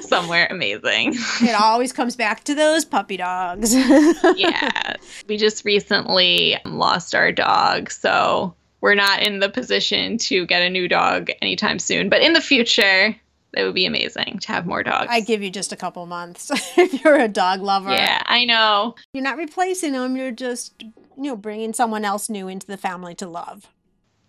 [0.08, 1.12] somewhere amazing.
[1.42, 3.74] It always comes back to those puppy dogs.
[4.36, 4.96] yeah.
[5.28, 7.90] We just recently lost our dog.
[7.90, 12.08] So we're not in the position to get a new dog anytime soon.
[12.08, 13.16] But in the future,
[13.54, 15.06] it would be amazing to have more dogs.
[15.08, 17.92] I give you just a couple months if you're a dog lover.
[17.92, 18.96] Yeah, I know.
[19.14, 20.16] You're not replacing them.
[20.16, 23.68] You're just, you know, bringing someone else new into the family to love.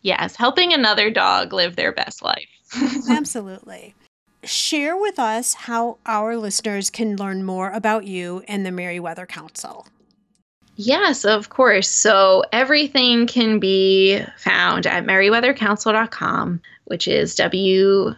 [0.03, 2.47] Yes, helping another dog live their best life.
[3.09, 3.95] Absolutely.
[4.43, 9.87] Share with us how our listeners can learn more about you and the Merriweather Council.
[10.75, 11.87] Yes, of course.
[11.87, 18.15] So everything can be found at merriweathercouncil.com, which is W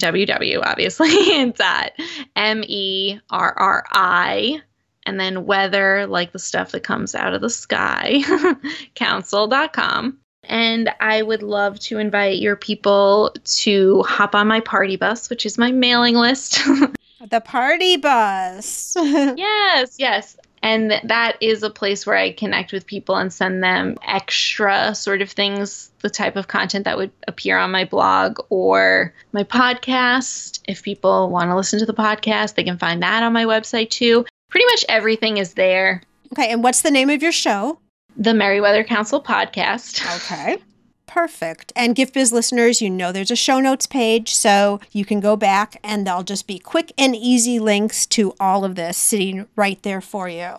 [0.00, 1.92] www obviously it's at
[2.34, 4.60] m e r r i
[5.06, 8.20] and then weather like the stuff that comes out of the sky
[8.96, 15.30] council.com and I would love to invite your people to hop on my party bus,
[15.30, 16.58] which is my mailing list.
[17.30, 18.92] the party bus.
[18.96, 20.36] yes, yes.
[20.64, 25.22] And that is a place where I connect with people and send them extra sort
[25.22, 30.60] of things, the type of content that would appear on my blog or my podcast.
[30.66, 33.90] If people want to listen to the podcast, they can find that on my website
[33.90, 34.24] too.
[34.48, 36.02] Pretty much everything is there.
[36.32, 36.50] Okay.
[36.50, 37.78] And what's the name of your show?
[38.16, 40.04] the Merriweather Council podcast.
[40.16, 40.58] Okay.
[41.06, 41.72] Perfect.
[41.76, 45.36] And Gift Biz listeners, you know there's a show notes page, so you can go
[45.36, 49.82] back and there'll just be quick and easy links to all of this sitting right
[49.82, 50.54] there for you.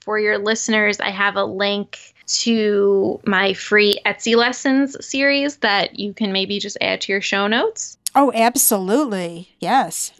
[0.00, 6.14] For your listeners, I have a link to my free Etsy lessons series that you
[6.14, 7.98] can maybe just add to your show notes.
[8.14, 9.54] Oh, absolutely.
[9.60, 10.12] Yes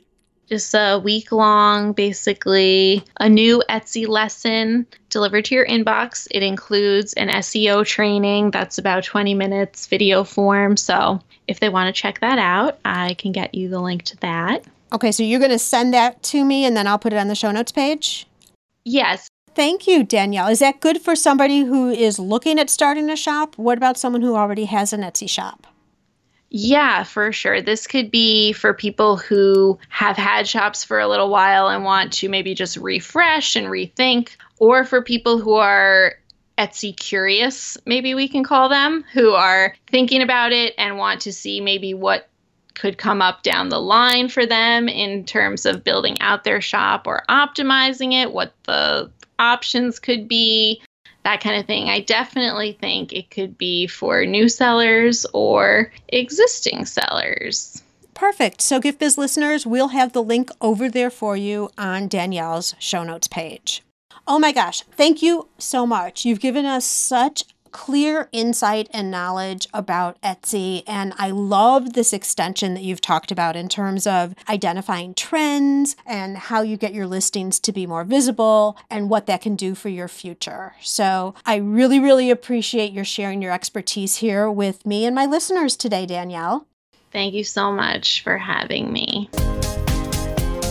[0.50, 6.26] just a week long, basically, a new Etsy lesson delivered to your inbox.
[6.30, 10.76] It includes an SEO training that's about 20 minutes video form.
[10.76, 14.16] So if they want to check that out, I can get you the link to
[14.18, 14.64] that.
[14.92, 17.28] Okay, so you're going to send that to me and then I'll put it on
[17.28, 18.26] the show notes page?
[18.84, 19.28] Yes.
[19.54, 20.48] Thank you, Danielle.
[20.48, 23.56] Is that good for somebody who is looking at starting a shop?
[23.56, 25.66] What about someone who already has an Etsy shop?
[26.50, 27.62] Yeah, for sure.
[27.62, 32.12] This could be for people who have had shops for a little while and want
[32.14, 36.14] to maybe just refresh and rethink, or for people who are
[36.58, 41.32] Etsy curious, maybe we can call them, who are thinking about it and want to
[41.32, 42.28] see maybe what
[42.74, 47.06] could come up down the line for them in terms of building out their shop
[47.06, 50.82] or optimizing it, what the options could be,
[51.24, 51.88] that kind of thing.
[51.88, 57.82] I definitely think it could be for new sellers or existing sellers.
[58.14, 58.60] Perfect.
[58.60, 63.02] So, Gift Biz listeners, we'll have the link over there for you on Danielle's show
[63.02, 63.82] notes page.
[64.26, 66.24] Oh my gosh, thank you so much.
[66.24, 70.82] You've given us such clear insight and knowledge about Etsy.
[70.86, 76.36] And I love this extension that you've talked about in terms of identifying trends and
[76.36, 79.88] how you get your listings to be more visible and what that can do for
[79.88, 80.74] your future.
[80.80, 85.76] So I really, really appreciate your sharing your expertise here with me and my listeners
[85.76, 86.66] today, Danielle.
[87.12, 89.28] Thank you so much for having me.